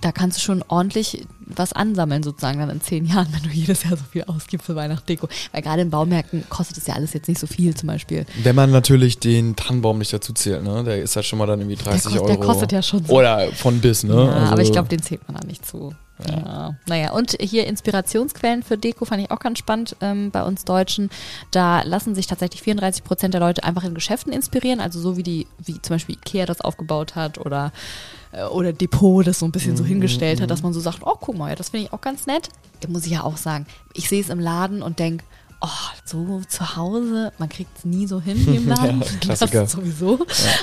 [0.00, 3.84] da kannst du schon ordentlich was ansammeln, sozusagen dann in zehn Jahren, wenn du jedes
[3.84, 5.28] Jahr so viel ausgibst für Weihnachtsdeko.
[5.52, 8.26] Weil gerade in Baumärkten kostet es ja alles jetzt nicht so viel zum Beispiel.
[8.42, 10.84] Wenn man natürlich den Tannenbaum nicht dazu zählt, ne?
[10.84, 12.26] Der ist halt schon mal dann irgendwie 30 kost- Euro.
[12.26, 13.12] der kostet ja schon so.
[13.14, 14.14] Oder von bis, ne?
[14.14, 15.94] Ja, Also- aber ich glaube, den zählt man da nicht zu.
[16.28, 16.74] Ja.
[16.86, 21.10] Naja, und hier Inspirationsquellen für Deko fand ich auch ganz spannend ähm, bei uns Deutschen.
[21.52, 25.22] Da lassen sich tatsächlich 34 Prozent der Leute einfach in Geschäften inspirieren, also so wie
[25.22, 27.70] die, wie zum Beispiel Ikea das aufgebaut hat oder,
[28.52, 31.36] oder Depot das so ein bisschen so hingestellt hat, dass man so sagt, oh, guck
[31.36, 32.50] mal, ja, das finde ich auch ganz nett.
[32.80, 35.24] Da muss ich ja auch sagen, ich sehe es im Laden und denke,
[35.60, 35.66] oh,
[36.04, 39.02] so zu Hause, man kriegt es nie so hin wie im Laden.
[39.24, 39.34] Ja.
[39.34, 40.18] Das sowieso.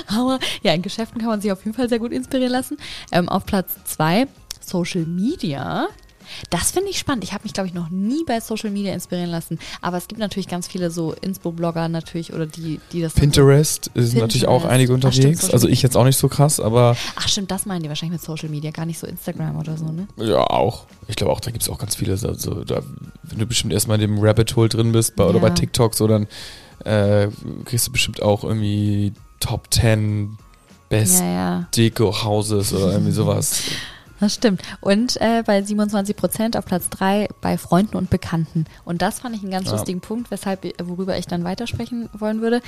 [0.06, 2.76] Aber ja, in Geschäften kann man sich auf jeden Fall sehr gut inspirieren lassen.
[3.12, 4.26] Ähm, auf Platz zwei
[4.60, 5.88] Social Media.
[6.50, 7.24] Das finde ich spannend.
[7.24, 9.58] Ich habe mich, glaube ich, noch nie bei Social Media inspirieren lassen.
[9.80, 13.14] Aber es gibt natürlich ganz viele so Inspo-Blogger natürlich oder die, die das.
[13.14, 14.72] Pinterest sind natürlich auch Pinterest.
[14.74, 15.40] einige stimmt, unterwegs.
[15.42, 18.20] Social also ich jetzt auch nicht so krass, aber Ach stimmt, das meinen die wahrscheinlich
[18.20, 20.06] mit Social Media, gar nicht so Instagram oder so, ne?
[20.16, 20.86] ja, auch.
[21.08, 22.12] Ich glaube auch, da gibt es auch ganz viele.
[22.12, 22.82] Also, da,
[23.22, 25.40] wenn du bestimmt erstmal in dem Rabbit Hole drin bist bei, oder Ja.
[25.42, 26.26] bei TikTok, so dann
[26.84, 27.28] äh,
[27.64, 30.36] kriegst du bestimmt auch irgendwie Top 10
[30.88, 31.68] Best Ja, ja.
[31.76, 33.60] Deko Houses oder irgendwie sowas.
[34.20, 34.62] Das stimmt.
[34.80, 38.64] Und äh, bei 27 Prozent auf Platz drei bei Freunden und Bekannten.
[38.84, 39.72] Und das fand ich einen ganz Ja.
[39.72, 42.62] lustigen Punkt, weshalb, worüber ich dann weitersprechen wollen würde.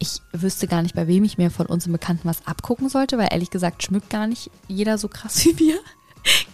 [0.00, 3.28] Ich wüsste gar nicht, bei wem ich mir von unseren Bekannten was abgucken sollte, weil
[3.30, 5.78] ehrlich gesagt schmückt gar nicht jeder so krass wie wir.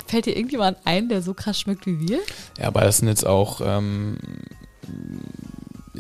[0.07, 2.19] Fällt dir irgendjemand ein, der so krass schmückt wie wir?
[2.59, 4.19] Ja, aber das sind jetzt auch, ähm,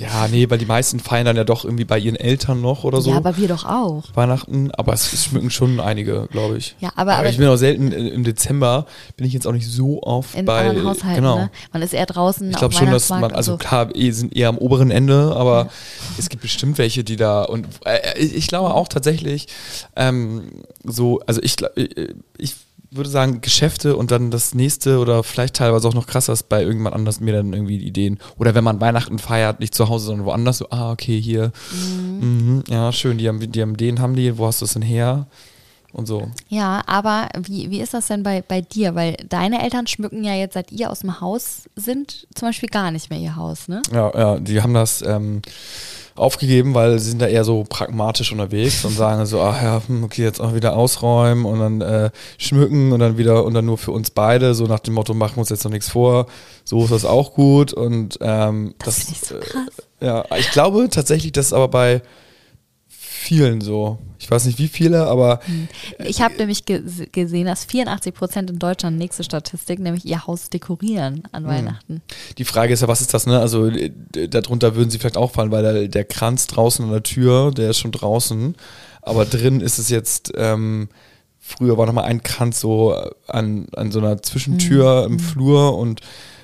[0.00, 3.00] ja, nee, weil die meisten feiern dann ja doch irgendwie bei ihren Eltern noch oder
[3.00, 3.10] so.
[3.10, 4.04] Ja, aber wir doch auch.
[4.14, 6.74] Weihnachten, aber es, es schmücken schon einige, glaube ich.
[6.80, 8.86] Ja, aber- aber- ich bin auch selten äh, im Dezember,
[9.16, 10.68] bin ich jetzt auch nicht so oft In bei.
[10.68, 11.16] anderen Haushalten.
[11.16, 11.36] genau.
[11.38, 11.50] Ne?
[11.72, 12.50] Man ist eher draußen.
[12.50, 13.58] Ich glaube schon, dass man, also so.
[13.58, 15.68] klar, eh, sind eher am oberen Ende, aber
[16.18, 19.46] es gibt bestimmt welche, die da und äh, ich ich glaube auch tatsächlich
[19.96, 20.50] ähm,
[20.84, 22.54] so, also ich, gla- äh, ich
[22.90, 26.60] würde sagen Geschäfte und dann das nächste oder vielleicht teilweise auch noch krasser ist bei
[26.60, 28.18] irgendjemand anders mir dann irgendwie Ideen.
[28.36, 31.52] Oder wenn man Weihnachten feiert, nicht zu Hause, sondern woanders, so, ah, okay, hier,
[32.20, 34.82] mhm, ja, schön, die haben, die haben den, haben die, wo hast du es denn
[34.82, 35.26] her?
[35.92, 36.28] Und so.
[36.48, 38.94] Ja, aber wie, wie ist das denn bei, bei dir?
[38.94, 42.90] Weil deine Eltern schmücken ja jetzt, seit ihr aus dem Haus sind, zum Beispiel gar
[42.92, 43.82] nicht mehr ihr Haus, ne?
[43.92, 45.42] Ja, ja, die haben das ähm,
[46.14, 50.04] aufgegeben, weil sie sind da eher so pragmatisch unterwegs und sagen so, ach ja, hm,
[50.04, 53.78] okay, jetzt auch wieder ausräumen und dann äh, schmücken und dann wieder und dann nur
[53.78, 56.26] für uns beide, so nach dem Motto, machen wir uns jetzt noch nichts vor,
[56.64, 59.86] so ist das auch gut und ähm, Das das, finde ich so äh, krass.
[60.00, 62.02] ja, ich glaube tatsächlich, das ist aber bei
[63.20, 63.98] vielen so.
[64.18, 65.40] Ich weiß nicht wie viele, aber
[65.98, 70.50] Ich habe nämlich ge gesehen, dass 84 Prozent in Deutschland, nächste Statistik, nämlich ihr Haus
[70.50, 72.02] dekorieren an Weihnachten.
[72.38, 73.38] Die Frage ist ja, was ist das, ne?
[73.38, 73.90] Also äh,
[74.28, 77.70] darunter würden sie vielleicht auch fallen, weil der, der Kranz draußen an der Tür, der
[77.70, 78.56] ist schon draußen,
[79.02, 80.88] aber drin ist es jetzt, ähm,
[81.38, 82.94] früher war noch mal ein Kranz so
[83.26, 86.00] an, an so einer Zwischentür im Flur und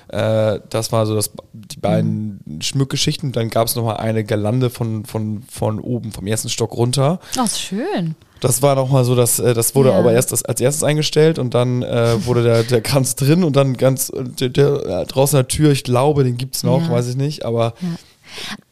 [0.09, 3.31] äh, das war so das, die beiden Schmückgeschichten.
[3.31, 7.19] Dann gab es noch mal eine Girlande von, von, von oben, vom ersten Stock runter.
[7.39, 8.15] Oh, ist schön.
[8.39, 9.97] Das war noch mal so, dass äh, das wurde Ja.
[9.97, 13.55] aber erst das, als erstes eingestellt und dann äh, wurde der, der Kranz drin und
[13.55, 16.91] dann ganz der, der, ja, draußen der Tür, ich glaube, den gibt's noch, Ja.
[16.91, 17.87] weiß ich nicht, aber Ja,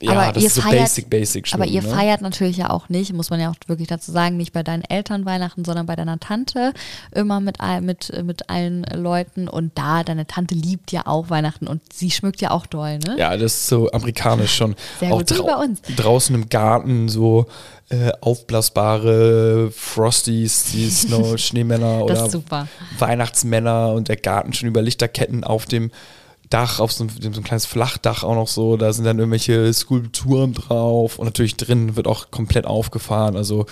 [0.06, 1.96] aber das ihr ist so feiert, basic, basic Aber schmücken, ihr ne?
[1.96, 4.84] feiert natürlich ja auch nicht, muss man ja auch wirklich dazu sagen, nicht bei deinen
[4.84, 6.74] Eltern Weihnachten, sondern bei deiner Tante,
[7.14, 9.48] immer mit, all- mit, mit allen Leuten.
[9.48, 13.16] Und da, deine Tante liebt ja auch Weihnachten und sie schmückt ja auch doll, ne?
[13.18, 14.76] Ja, das ist so amerikanisch schon.
[15.00, 15.82] Sehr auch gut, wie bei uns.
[15.96, 17.46] draußen im Garten so
[17.90, 22.30] äh, aufblasbare Frosties, die Snow Schneemänner oder.
[23.00, 25.92] Weihnachtsmänner und der Garten schon über Lichterketten auf dem
[26.50, 28.78] Dach, auf so ein, so ein kleines Flachdach auch noch so.
[28.78, 33.36] Da sind dann irgendwelche Skulpturen drauf und natürlich drin wird auch komplett aufgefahren.
[33.36, 33.66] Also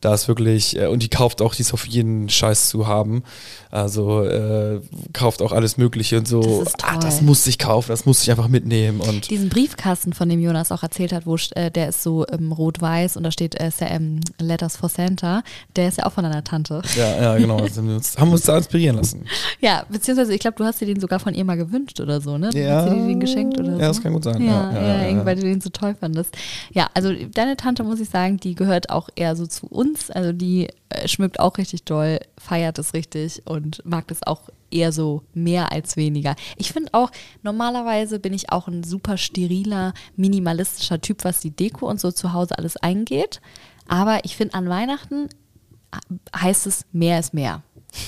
[0.00, 3.22] da ist wirklich, äh, und die kauft auch, die ist auf jeden Scheiß zu haben.
[3.70, 4.80] Also äh,
[5.12, 6.64] kauft auch alles Mögliche und so.
[6.64, 9.00] Das ah, das muss ich kaufen, das muss ich einfach mitnehmen.
[9.00, 12.52] Und Diesen Briefkasten, von dem Jonas auch erzählt hat, wo äh, der ist so ähm,
[12.52, 15.42] rot-weiß und da steht äh, ähm, Letters for Santa,
[15.76, 16.80] der ist ja auch von deiner Tante.
[16.96, 17.58] ja, ja, genau.
[17.58, 19.24] Haben, wir uns, da inspirieren lassen.
[19.60, 22.38] Ja, beziehungsweise ich glaube, du hast dir den sogar von ihr mal gewünscht oder so,
[22.38, 22.50] ne?
[22.54, 22.82] Ja.
[22.82, 23.80] Hast du dir den geschenkt oder so?
[23.80, 24.40] Ja, das kann gut sein.
[24.42, 25.26] Ja, Ja, ja, ja, ja, irgendwie, ja.
[25.26, 26.36] weil du den so toll fandest.
[26.72, 29.87] Ja, also deine Tante, muss ich sagen, die gehört auch eher so zu uns.
[30.10, 34.92] Also die äh, schmückt auch richtig doll, feiert es richtig und mag das auch eher
[34.92, 36.36] so mehr als weniger.
[36.56, 37.10] Ich finde auch,
[37.42, 42.32] normalerweise bin ich auch ein super steriler, minimalistischer Typ, was die Deko und so zu
[42.32, 43.40] Hause alles eingeht.
[43.86, 45.28] Aber ich finde, an Weihnachten
[45.92, 47.62] äh, heißt es, mehr ist mehr.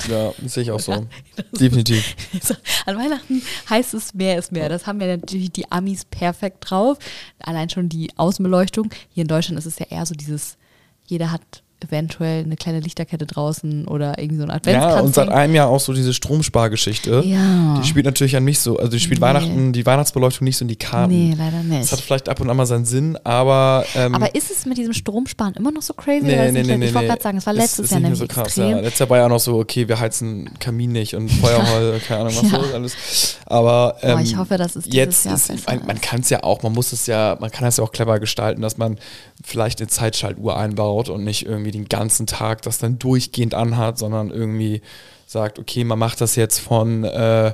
[0.09, 1.07] Ja, sehe ich auch so.
[1.53, 2.15] Definitiv.
[2.35, 2.55] Also,
[2.87, 4.69] an Weihnachten heißt es mehr ist mehr.
[4.69, 6.99] Das haben ja natürlich die Amis perfekt drauf.
[7.39, 8.91] Allein schon die Außenbeleuchtung.
[9.09, 10.59] Hier in Deutschland ist es ja eher so dieses,
[11.07, 15.07] jeder hat eventuell eine kleine Lichterkette draußen oder irgendwie so ein Ja, Adventskranz.
[15.07, 17.23] und seit einem Jahr auch so diese Stromspargeschichte.
[17.25, 17.79] Ja.
[17.81, 18.79] Die spielt natürlich an mich so.
[18.79, 19.27] Also die spielt Nee.
[19.27, 21.13] Weihnachten, die Weihnachtsbeleuchtung nicht so in die Karten.
[21.13, 21.83] Nee, leider nicht.
[21.83, 23.85] Das hat vielleicht ab und an mal seinen Sinn, aber.
[23.95, 26.25] Ähm, Aber ist es mit diesem Stromsparen immer noch so crazy?
[26.27, 26.87] Nee, nee, nee, nee.
[26.87, 28.71] ich wollte gerade sagen, es war letztes ist Jahr nämlich so krass, extrem.
[28.71, 28.81] Ja.
[28.81, 32.21] Letztes Jahr war ja auch noch so, okay, wir heizen Kamin nicht und Feuerholz, keine
[32.21, 32.61] Ahnung was Ja.
[32.65, 33.37] so alles.
[33.47, 36.43] Aber ähm, Boah, ich hoffe, dass es jetzt Jahr ist, man, man kann es ja
[36.43, 38.99] auch, man muss es ja, man kann es ja auch clever gestalten, dass man
[39.43, 44.31] vielleicht eine Zeitschaltuhr einbaut und nicht irgendwie den ganzen Tag das dann durchgehend anhat, sondern
[44.31, 44.83] irgendwie
[45.27, 47.53] sagt, okay, man macht das jetzt von äh,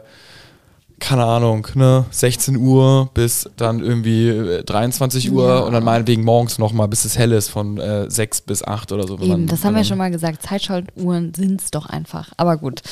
[0.98, 5.59] keine Ahnung, ne, 16 Uhr bis dann irgendwie äh, 23 Uhr Ja.
[5.61, 9.06] und dann meinetwegen morgens nochmal, bis es hell ist, von äh, 6 bis 8 oder
[9.06, 9.14] so.
[9.18, 10.42] Eben, man- das haben wir schon mal gesagt.
[10.42, 12.32] Zeitschaltuhren sind es doch einfach.
[12.38, 12.82] Aber gut.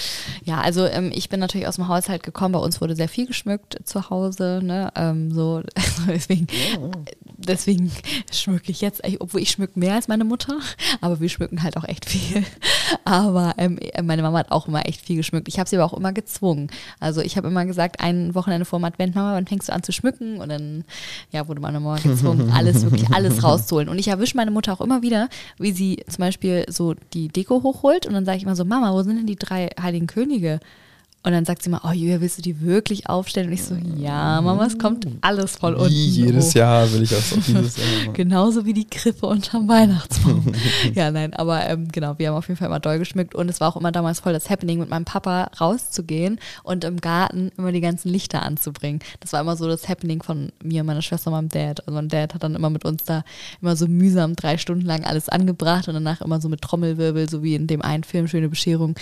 [0.44, 2.52] Ja, also ähm, ich bin natürlich aus dem Haushalt gekommen.
[2.52, 4.60] Bei uns wurde sehr viel geschmückt zu Hause.
[4.62, 4.92] Ne?
[4.96, 5.62] Ähm, so,
[6.08, 6.46] deswegen,
[7.38, 7.90] deswegen
[8.32, 10.58] schmücke ich jetzt, obwohl ich schmücke mehr als meine Mutter,
[11.00, 12.44] aber wir schmücken halt auch echt viel.
[13.04, 15.48] Aber ähm, meine Mama hat auch immer echt viel geschmückt.
[15.48, 16.68] Ich habe sie aber auch immer gezwungen.
[17.00, 19.82] Also ich habe immer gesagt, ein Wochenende vor dem Advent, Mama, wann fängst du an
[19.82, 20.38] zu schmücken?
[20.38, 20.84] Und dann
[21.30, 23.88] ja, wurde meine Mama gezwungen, alles, wirklich alles rauszuholen.
[23.88, 25.28] Und ich erwische meine Mutter auch immer wieder,
[25.58, 28.92] wie sie zum Beispiel so die Deko hochholt und dann sage ich immer so, Mama,
[28.92, 30.60] wo sind denn die drei heiligen Könige?
[31.26, 33.46] Und dann sagt sie mal, oh Julia, willst du die wirklich aufstellen?
[33.46, 35.88] Und ich so, ja, Mama, es kommt alles voll unten.
[35.88, 36.56] Wie jedes hoch.
[36.56, 38.12] Jahr will ich auch dieses Jahr machen.
[38.12, 40.44] Genauso wie die Krippe unterm Weihnachtsbaum.
[40.94, 43.58] ja, nein, aber ähm, genau, wir haben auf jeden Fall immer doll geschmückt und es
[43.58, 47.72] war auch immer damals voll das Happening, mit meinem Papa rauszugehen und im Garten immer
[47.72, 49.00] die ganzen Lichter anzubringen.
[49.20, 51.80] Das war immer so das Happening von mir, meiner Schwester und meinem Dad.
[51.86, 53.24] Also mein Dad hat dann immer mit uns da
[53.62, 57.42] immer so mühsam drei Stunden lang alles angebracht und danach immer so mit Trommelwirbel, so
[57.42, 58.94] wie in dem einen Film Schöne Bescherung,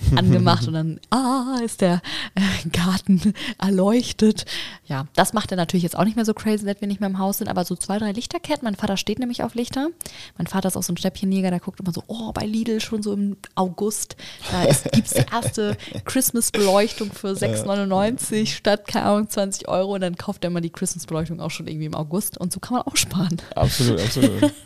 [0.16, 2.00] angemacht und dann, ah, ist der
[2.34, 4.44] äh, Garten erleuchtet.
[4.86, 7.08] Ja, das macht er natürlich jetzt auch nicht mehr so crazy, seit wir nicht mehr
[7.08, 8.64] im Haus sind, aber so zwei, drei Lichterketten.
[8.64, 9.88] Mein Vater steht nämlich auf Lichter.
[10.36, 13.02] Mein Vater ist auch so ein Stäbchenjäger, der guckt immer so, oh, bei Lidl schon
[13.02, 14.16] so im August.
[14.50, 19.94] Da gibt es die erste Christmas-Beleuchtung für 6,99 statt, keine Ahnung, 20 Euro.
[19.94, 22.38] Und dann kauft er mal die Christmas-Beleuchtung auch schon irgendwie im August.
[22.38, 23.40] Und so kann man auch sparen.
[23.54, 24.52] Absolut, absolut.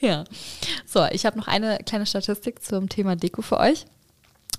[0.00, 0.24] Ja.
[0.84, 3.86] So, ich habe noch eine kleine Statistik zum Thema Deko für euch.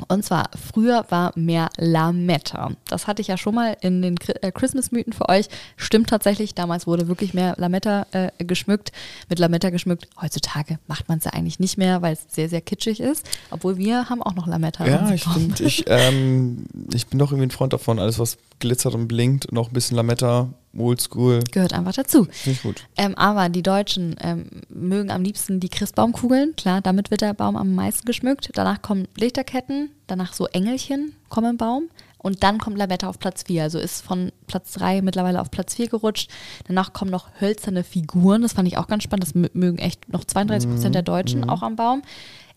[0.07, 2.71] Und zwar, früher war mehr Lametta.
[2.87, 5.47] Das hatte ich ja schon mal in den äh, Christmas-Mythen für euch.
[5.77, 8.91] Stimmt tatsächlich, damals wurde wirklich mehr Lametta äh, geschmückt,
[9.29, 10.07] mit Lametta geschmückt.
[10.19, 13.25] Heutzutage macht man es ja eigentlich nicht mehr, weil es sehr, sehr kitschig ist.
[13.51, 14.85] Obwohl wir haben auch noch Lametta.
[14.85, 19.07] Ja, unserem ich ähm, ich bin doch irgendwie ein Freund davon, alles was glitzert und
[19.07, 22.25] blinkt auch ein bisschen Lametta, Oldschool, Gehört einfach dazu.
[22.31, 22.83] finde ich gut.
[22.97, 26.55] Ähm, aber die Deutschen ähm, mögen am liebsten die Christbaumkugeln.
[26.55, 28.49] Klar, damit wird der Baum am meisten geschmückt.
[28.53, 31.89] Danach kommen Lichterketten, danach so Engelchen kommen im Baum.
[32.17, 33.63] Und dann kommt Lametta auf Platz 4.
[33.63, 36.31] Also ist von Platz 3 mittlerweile auf Platz 4 gerutscht.
[36.67, 38.41] Danach kommen noch hölzerne Figuren.
[38.43, 39.25] Das fand ich auch ganz spannend.
[39.27, 42.01] Das mö- mögen echt noch 32 Prozent der Deutschen auch am Baum.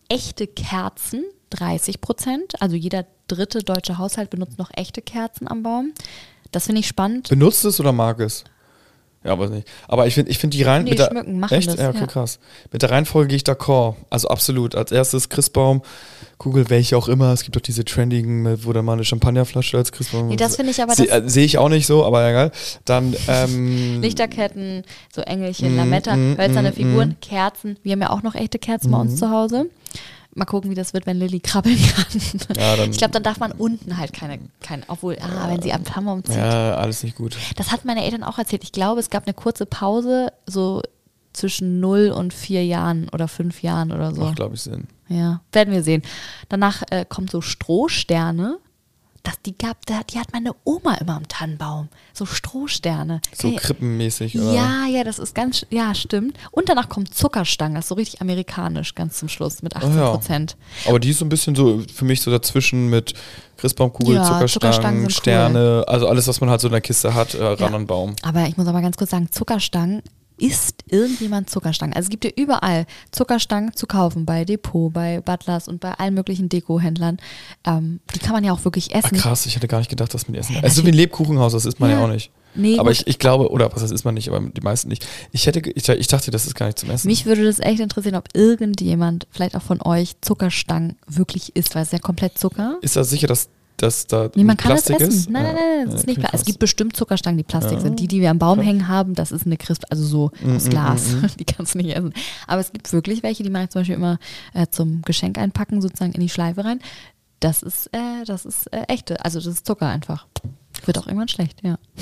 [0.07, 2.61] Echte Kerzen, 30 Prozent.
[2.61, 5.91] Also jeder dritte deutsche Haushalt benutzt noch echte Kerzen am Baum.
[6.51, 7.29] Das finde ich spannend.
[7.29, 8.43] Benutzt es oder mag es?
[9.23, 9.67] Ja, aber nicht.
[9.89, 11.67] Aber ich finde ich find die rein Nee, mit der schmücken, machen echt?
[11.67, 12.05] das, ja, okay, ja.
[12.05, 12.39] krass.
[12.71, 13.95] Mit der Reihenfolge gehe ich d'accord.
[14.09, 14.75] Also absolut.
[14.75, 15.81] Als erstes Christbaum,
[16.37, 17.33] Kugel, welche auch immer.
[17.33, 20.27] Es gibt doch diese trendigen, wo dann mal eine Champagnerflasche als Christbaum.
[20.29, 22.51] Nee, das finde ich aber Se- das- äh, Sehe ich auch nicht so, aber egal.
[22.85, 24.83] Dann ähm, Lichterketten,
[25.13, 27.19] so Engelchen, Mm, Lametta, mm, hölzerne mm, Figuren, mm.
[27.19, 27.77] Kerzen.
[27.83, 29.65] Wir haben ja auch noch echte Kerzen bei uns zu Hause.
[30.37, 32.21] Mal gucken, wie das wird, wenn Lilly krabbeln kann.
[32.57, 35.73] Ja, dann- ich glaube, dann darf man unten halt keine, kein, obwohl, ah, wenn sie
[35.73, 36.37] am Tannenbaum zieht.
[36.37, 37.35] Ja, alles nicht gut.
[37.55, 38.63] Das hatten meine Eltern auch erzählt.
[38.63, 40.81] Ich glaube, es gab eine kurze Pause, so
[41.33, 44.21] zwischen 0 und 4 Jahren oder 5 Jahren oder so.
[44.21, 44.87] Macht, glaube ich, Sinn.
[45.09, 46.01] Ja, werden wir sehen.
[46.49, 48.57] Danach äh, kommt so Strohsterne.
[49.27, 51.89] Das, die, gab, die hat meine Oma immer am Tannenbaum.
[52.13, 53.19] So Strohsterne.
[53.35, 54.53] So krippenmäßig, oder?
[54.53, 56.37] Ja, ja, das ist ganz, ja, stimmt.
[56.51, 59.95] Und danach kommt Zuckerstange, das ist so richtig amerikanisch, ganz zum Schluss mit 18 Ah,
[59.97, 60.11] ja.
[60.11, 60.55] Prozent.
[60.87, 63.15] Aber die ist so ein bisschen so für mich so dazwischen mit
[63.57, 67.43] Christbaumkugel, Ja, Zuckerstangen Sterne, also alles, was man halt so in der Kiste hat, äh,
[67.43, 67.67] ran Ja.
[67.75, 68.15] an Baum.
[68.21, 70.03] Aber ich muss aber ganz kurz sagen, Zuckerstangen,
[70.37, 71.93] isst irgendjemand Zuckerstangen?
[71.95, 76.13] Also es gibt ja überall Zuckerstangen zu kaufen, bei Depot, bei Butlers und bei allen
[76.13, 77.17] möglichen Dekohändlern.
[77.65, 79.17] Ähm, die kann man ja auch wirklich Ach essen.
[79.17, 80.63] krass, ich hätte gar nicht gedacht, dass man die essen kann.
[80.63, 82.05] Also so wie ein Lebkuchenhaus, das isst man ja, Ja.
[82.05, 82.31] auch nicht.
[82.55, 85.05] Nee, aber ich, ich glaube, oder was das isst man nicht, aber die meisten nicht.
[85.31, 87.07] Ich hätte, ich, ich dachte, das ist gar nicht zum Essen.
[87.07, 91.83] Mich würde das echt interessieren, ob irgendjemand, vielleicht auch von euch, Zuckerstangen wirklich isst, weil
[91.83, 92.77] es ist ja komplett Zucker.
[92.81, 95.19] ist da sicher, dass, dass da Nee, man kann Plastik das essen.
[95.19, 95.29] ist?
[95.29, 95.53] Nein, Ja.
[95.53, 97.79] nein, nein, das Ja, ist nicht Es gibt bestimmt Zuckerstangen, die Plastik Ja.
[97.81, 97.99] sind.
[97.99, 98.67] Die, die wir am Baum Krass.
[98.67, 101.07] hängen haben, das ist eine Crisp, also so aus Mm, Glas.
[101.11, 101.29] mm, mm.
[101.39, 102.13] Die kannst du nicht essen.
[102.47, 104.19] Aber es gibt wirklich welche, die mache ich zum Beispiel immer
[104.53, 106.79] äh, zum Geschenk einpacken, sozusagen in die Schleife rein.
[107.39, 110.25] Das ist, äh, das ist äh, echte, also das ist Zucker einfach.
[110.85, 111.77] Wird auch irgendwann schlecht, ja.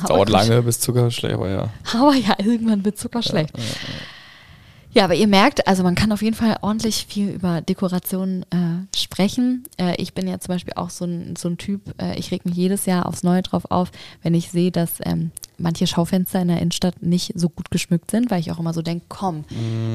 [0.00, 1.68] Ja, dauert lange bis Zucker schlägt, aber ja.
[1.94, 3.52] Aber ja, irgendwann wird Zucker schlecht.
[4.92, 8.96] Ja, aber ihr merkt, also man kann auf jeden Fall ordentlich viel über Dekoration äh,
[8.96, 9.64] sprechen.
[9.76, 12.44] Äh, ich bin ja zum Beispiel auch so ein, so ein Typ, äh, ich reg
[12.44, 16.48] mich jedes Jahr aufs Neue drauf auf, wenn ich sehe, dass ähm, manche Schaufenster in
[16.48, 19.44] der Innenstadt nicht so gut geschmückt sind, weil ich auch immer so denke, komm,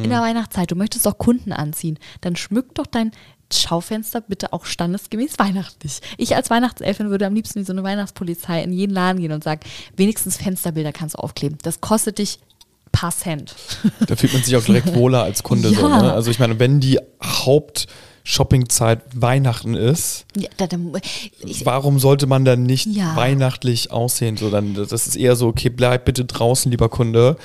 [0.04, 3.12] in der Weihnachtszeit, du möchtest doch Kunden anziehen, dann schmück doch dein
[3.52, 6.00] Schaufenster bitte auch standesgemäß weihnachtlich.
[6.18, 9.44] Ich als Weihnachtselfin würde am liebsten wie so eine Weihnachtspolizei in jeden Laden gehen und
[9.44, 9.62] sagen,
[9.98, 11.58] wenigstens Fensterbilder kannst du aufkleben.
[11.64, 12.40] Das kostet dich
[12.96, 13.56] paar Cent.
[14.08, 15.70] Da fühlt man sich auch direkt wohler als Kunde.
[15.70, 16.02] So, Ja.
[16.02, 16.14] ne?
[16.14, 20.78] Also ich meine, wenn die Haupt-Shoppingzeit Weihnachten ist, Ja, da, da,
[21.40, 23.16] ich, warum sollte man dann nicht Ja.
[23.16, 24.38] weihnachtlich aussehen?
[24.38, 27.38] So, dann, das ist eher so, okay, bleib bitte draußen, lieber Kunde,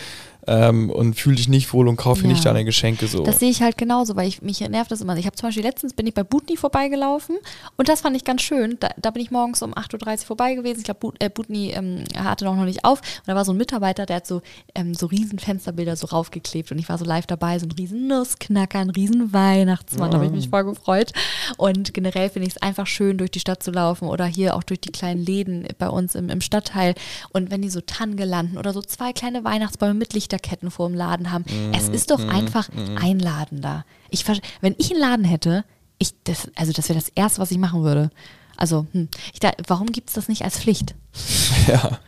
[0.46, 2.34] ähm, und fühl dich nicht wohl und kauf hier Ja.
[2.34, 3.22] nicht deine Geschenke so.
[3.22, 5.16] Das sehe ich halt genauso, weil ich mich nervt das immer.
[5.16, 7.36] Ich habe zum Beispiel letztens bin ich bei Butni vorbeigelaufen
[7.76, 8.76] und das fand ich ganz schön.
[8.80, 10.78] Da, da bin ich morgens um 8.30 Uhr vorbei gewesen.
[10.78, 13.00] Ich glaube, But, äh, Butni ähm, hatte noch, noch nicht auf.
[13.00, 14.42] Und da war so ein Mitarbeiter, der hat so,
[14.74, 18.06] ähm, so riesen Fensterbilder so raufgeklebt und ich war so live dabei, so ein riesen
[18.06, 21.12] Nussknacker, ein riesen Weihnachtsmann, da habe ich mich voll gefreut.
[21.56, 24.62] Und generell finde ich es einfach schön, durch die Stadt zu laufen oder hier auch
[24.62, 26.94] durch die kleinen Läden bei uns im, im Stadtteil.
[27.30, 31.32] Und wenn die so Tannengelanden oder so zwei kleine Weihnachtsbäume mit Lichterketten vor dem Laden
[31.32, 32.68] haben, es ist doch einfach
[33.00, 33.84] einladender.
[34.10, 34.24] Ich,
[34.60, 35.64] wenn ich einen Laden hätte,
[35.98, 38.10] ich, das, also das wäre das Erste, was ich machen würde.
[38.56, 40.94] Also, hm, ich da, warum gibt es das nicht als Pflicht?
[41.68, 41.98] ja.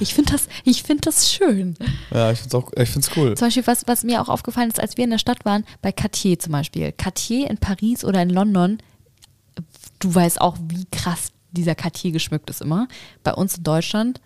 [0.00, 1.76] Ich finde das, ich find das schön.
[2.12, 3.36] ja, ich auch, ich find's cool.
[3.36, 5.92] Zum Beispiel, was, was mir auch aufgefallen ist, als wir in der Stadt waren, bei
[5.92, 6.90] Cartier zum Beispiel.
[6.90, 8.78] Cartier in Paris oder in London,
[10.00, 12.88] du weißt auch, wie krass dieser Cartier geschmückt ist immer.
[13.22, 14.20] Bei uns in Deutschland,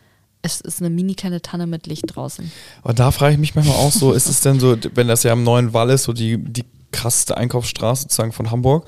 [0.44, 2.52] es ist eine mini kleine Tanne mit Licht draußen.
[2.82, 5.32] Aber da frage ich mich manchmal auch so, ist es denn so, wenn das ja
[5.32, 8.86] am neuen Wall ist, so die, die krasseste Einkaufsstraße sozusagen von Hamburg,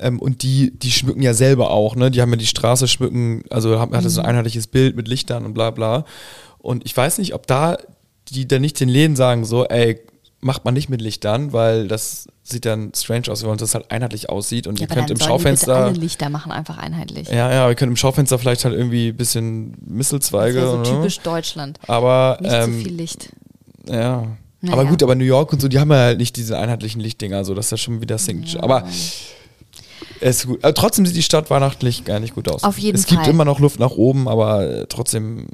[0.00, 2.10] ähm, und die, die schmücken ja selber auch, ne?
[2.10, 5.46] Die haben ja die Straße schmücken, also haben, hatte so ein einheitliches Bild mit Lichtern
[5.46, 6.04] und bla bla.
[6.58, 7.78] Und ich weiß nicht, ob da
[8.28, 10.00] die dann nicht den Läden sagen, so, ey,
[10.40, 14.28] macht man nicht mit Lichtern, weil das sieht dann strange aus, weil das halt einheitlich
[14.28, 15.76] aussieht und ihr aber könnt im die bitte Schaufenster.
[15.76, 17.28] alle Lichter machen, einfach einheitlich.
[17.28, 20.56] Ja, ja, wir können im Schaufenster vielleicht halt irgendwie ein bisschen das Mistelzweige.
[20.56, 21.80] wäre so typisch Deutschland.
[21.86, 23.30] Aber Nicht ähm, zu viel Licht.
[23.88, 24.26] Ja.
[24.60, 24.72] Naja.
[24.72, 27.44] Aber gut, aber New York und so, die haben ja halt nicht diese einheitlichen Lichtdinger,
[27.44, 28.62] so das ist ja schon wieder Signature.
[28.62, 28.84] Aber
[30.20, 30.62] es ist gut.
[30.62, 32.64] Aber trotzdem sieht die Stadt weihnachtlich gar nicht gut aus.
[32.64, 33.30] Auf jeden es gibt Fall.
[33.30, 35.46] immer noch Luft nach oben, aber äh, trotzdem,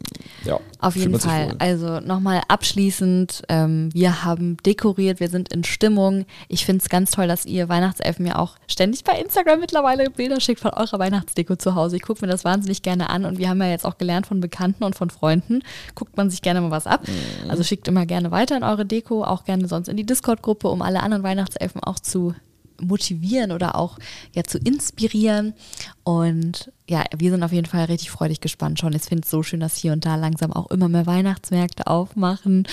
[0.45, 0.59] ja.
[0.81, 1.55] Auf jeden Fall.
[1.59, 6.27] Also nochmal abschließend, ähm, wir haben dekoriert, wir sind in Stimmung.
[6.49, 10.41] Ich finde es ganz toll, dass ihr Weihnachtselfen mir auch ständig bei Instagram mittlerweile Bilder
[10.41, 11.97] schickt von eurer Weihnachtsdeko zu Hause.
[11.97, 14.41] Ich gucke mir das wahnsinnig gerne an und wir haben ja jetzt auch gelernt von
[14.41, 15.63] Bekannten und von Freunden,
[15.95, 17.07] guckt man sich gerne mal was ab.
[17.07, 17.51] Mhm.
[17.51, 20.83] Also schickt immer gerne weiter in eure Deko, auch gerne sonst in die Discord-Gruppe, um
[20.83, 22.35] alle anderen Weihnachtselfen auch zu
[22.87, 23.99] motivieren oder auch
[24.35, 25.55] ja zu inspirieren.
[26.05, 28.93] Und ja, wir sind auf jeden Fall richtig freudig gespannt schon.
[28.93, 32.67] Ich finde es so schön, dass hier und da langsam auch immer mehr Weihnachtsmärkte aufmachen.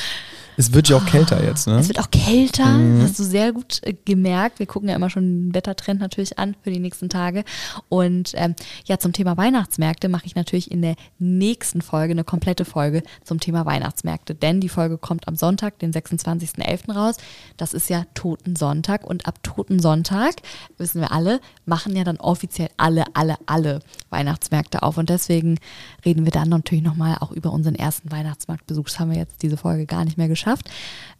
[0.57, 1.77] Es wird ja auch kälter jetzt, ne?
[1.79, 3.01] Es wird auch kälter, mhm.
[3.01, 4.59] hast du sehr gut äh, gemerkt.
[4.59, 7.45] Wir gucken ja immer schon den Wettertrend natürlich an für die nächsten Tage.
[7.87, 12.65] Und ähm, ja, zum Thema Weihnachtsmärkte mache ich natürlich in der nächsten Folge eine komplette
[12.65, 14.35] Folge zum Thema Weihnachtsmärkte.
[14.35, 16.91] Denn die Folge kommt am Sonntag, den 26.11.
[16.91, 17.15] raus.
[17.55, 19.05] Das ist ja Totensonntag.
[19.05, 20.35] Und ab Totensonntag,
[20.77, 24.97] wissen wir alle, machen ja dann offiziell alle, alle, alle Weihnachtsmärkte auf.
[24.97, 25.59] Und deswegen
[26.05, 28.85] reden wir dann natürlich nochmal auch über unseren ersten Weihnachtsmarktbesuch.
[28.85, 30.69] Das haben wir jetzt diese Folge gar nicht mehr geschafft.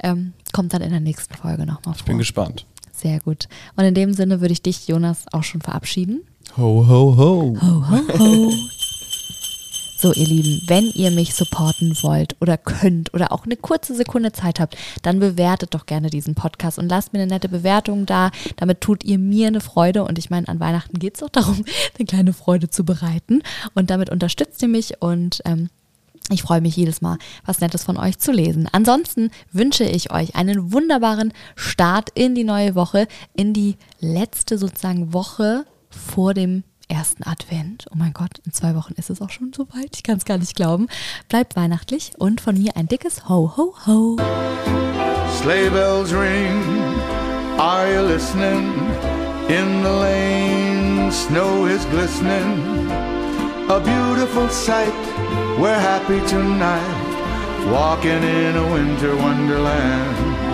[0.02, 1.95] Ähm, kommt dann in der nächsten Folge nochmal vor.
[1.97, 2.66] Ich bin gespannt.
[2.93, 3.47] Sehr gut.
[3.76, 6.22] Und in dem Sinne würde ich dich, Jonas, auch schon verabschieden.
[6.58, 7.58] Ho, ho, ho.
[7.62, 8.52] Ho, ho, ho.
[10.02, 14.32] So, ihr Lieben, wenn ihr mich supporten wollt oder könnt oder auch eine kurze Sekunde
[14.32, 18.32] Zeit habt, dann bewertet doch gerne diesen Podcast und lasst mir eine nette Bewertung da.
[18.56, 21.66] Damit tut ihr mir eine Freude und ich meine, an Weihnachten geht es auch darum,
[22.00, 23.43] eine kleine Freude zu bereiten
[23.76, 25.70] und damit unterstützt ihr mich und ähm,
[26.32, 28.70] ich freue mich jedes Mal, was Nettes von euch zu lesen.
[28.72, 35.12] Ansonsten wünsche ich euch einen wunderbaren Start in die neue Woche, in die letzte sozusagen
[35.12, 37.85] Woche vor dem ersten Advent.
[37.91, 39.95] Oh mein Gott, in zwei Wochen ist es auch schon soweit.
[39.95, 40.87] Ich kann es gar nicht glauben.
[41.29, 44.17] Bleibt weihnachtlich und von mir ein dickes Ho, Ho, Ho.
[45.39, 46.63] Sleigh bells ring,
[47.57, 48.73] are you listening?
[49.47, 52.89] In the lane, snow is glistening.
[53.69, 54.93] A beautiful sight.
[55.59, 60.49] We're happy tonight, walking in a winter wonderland.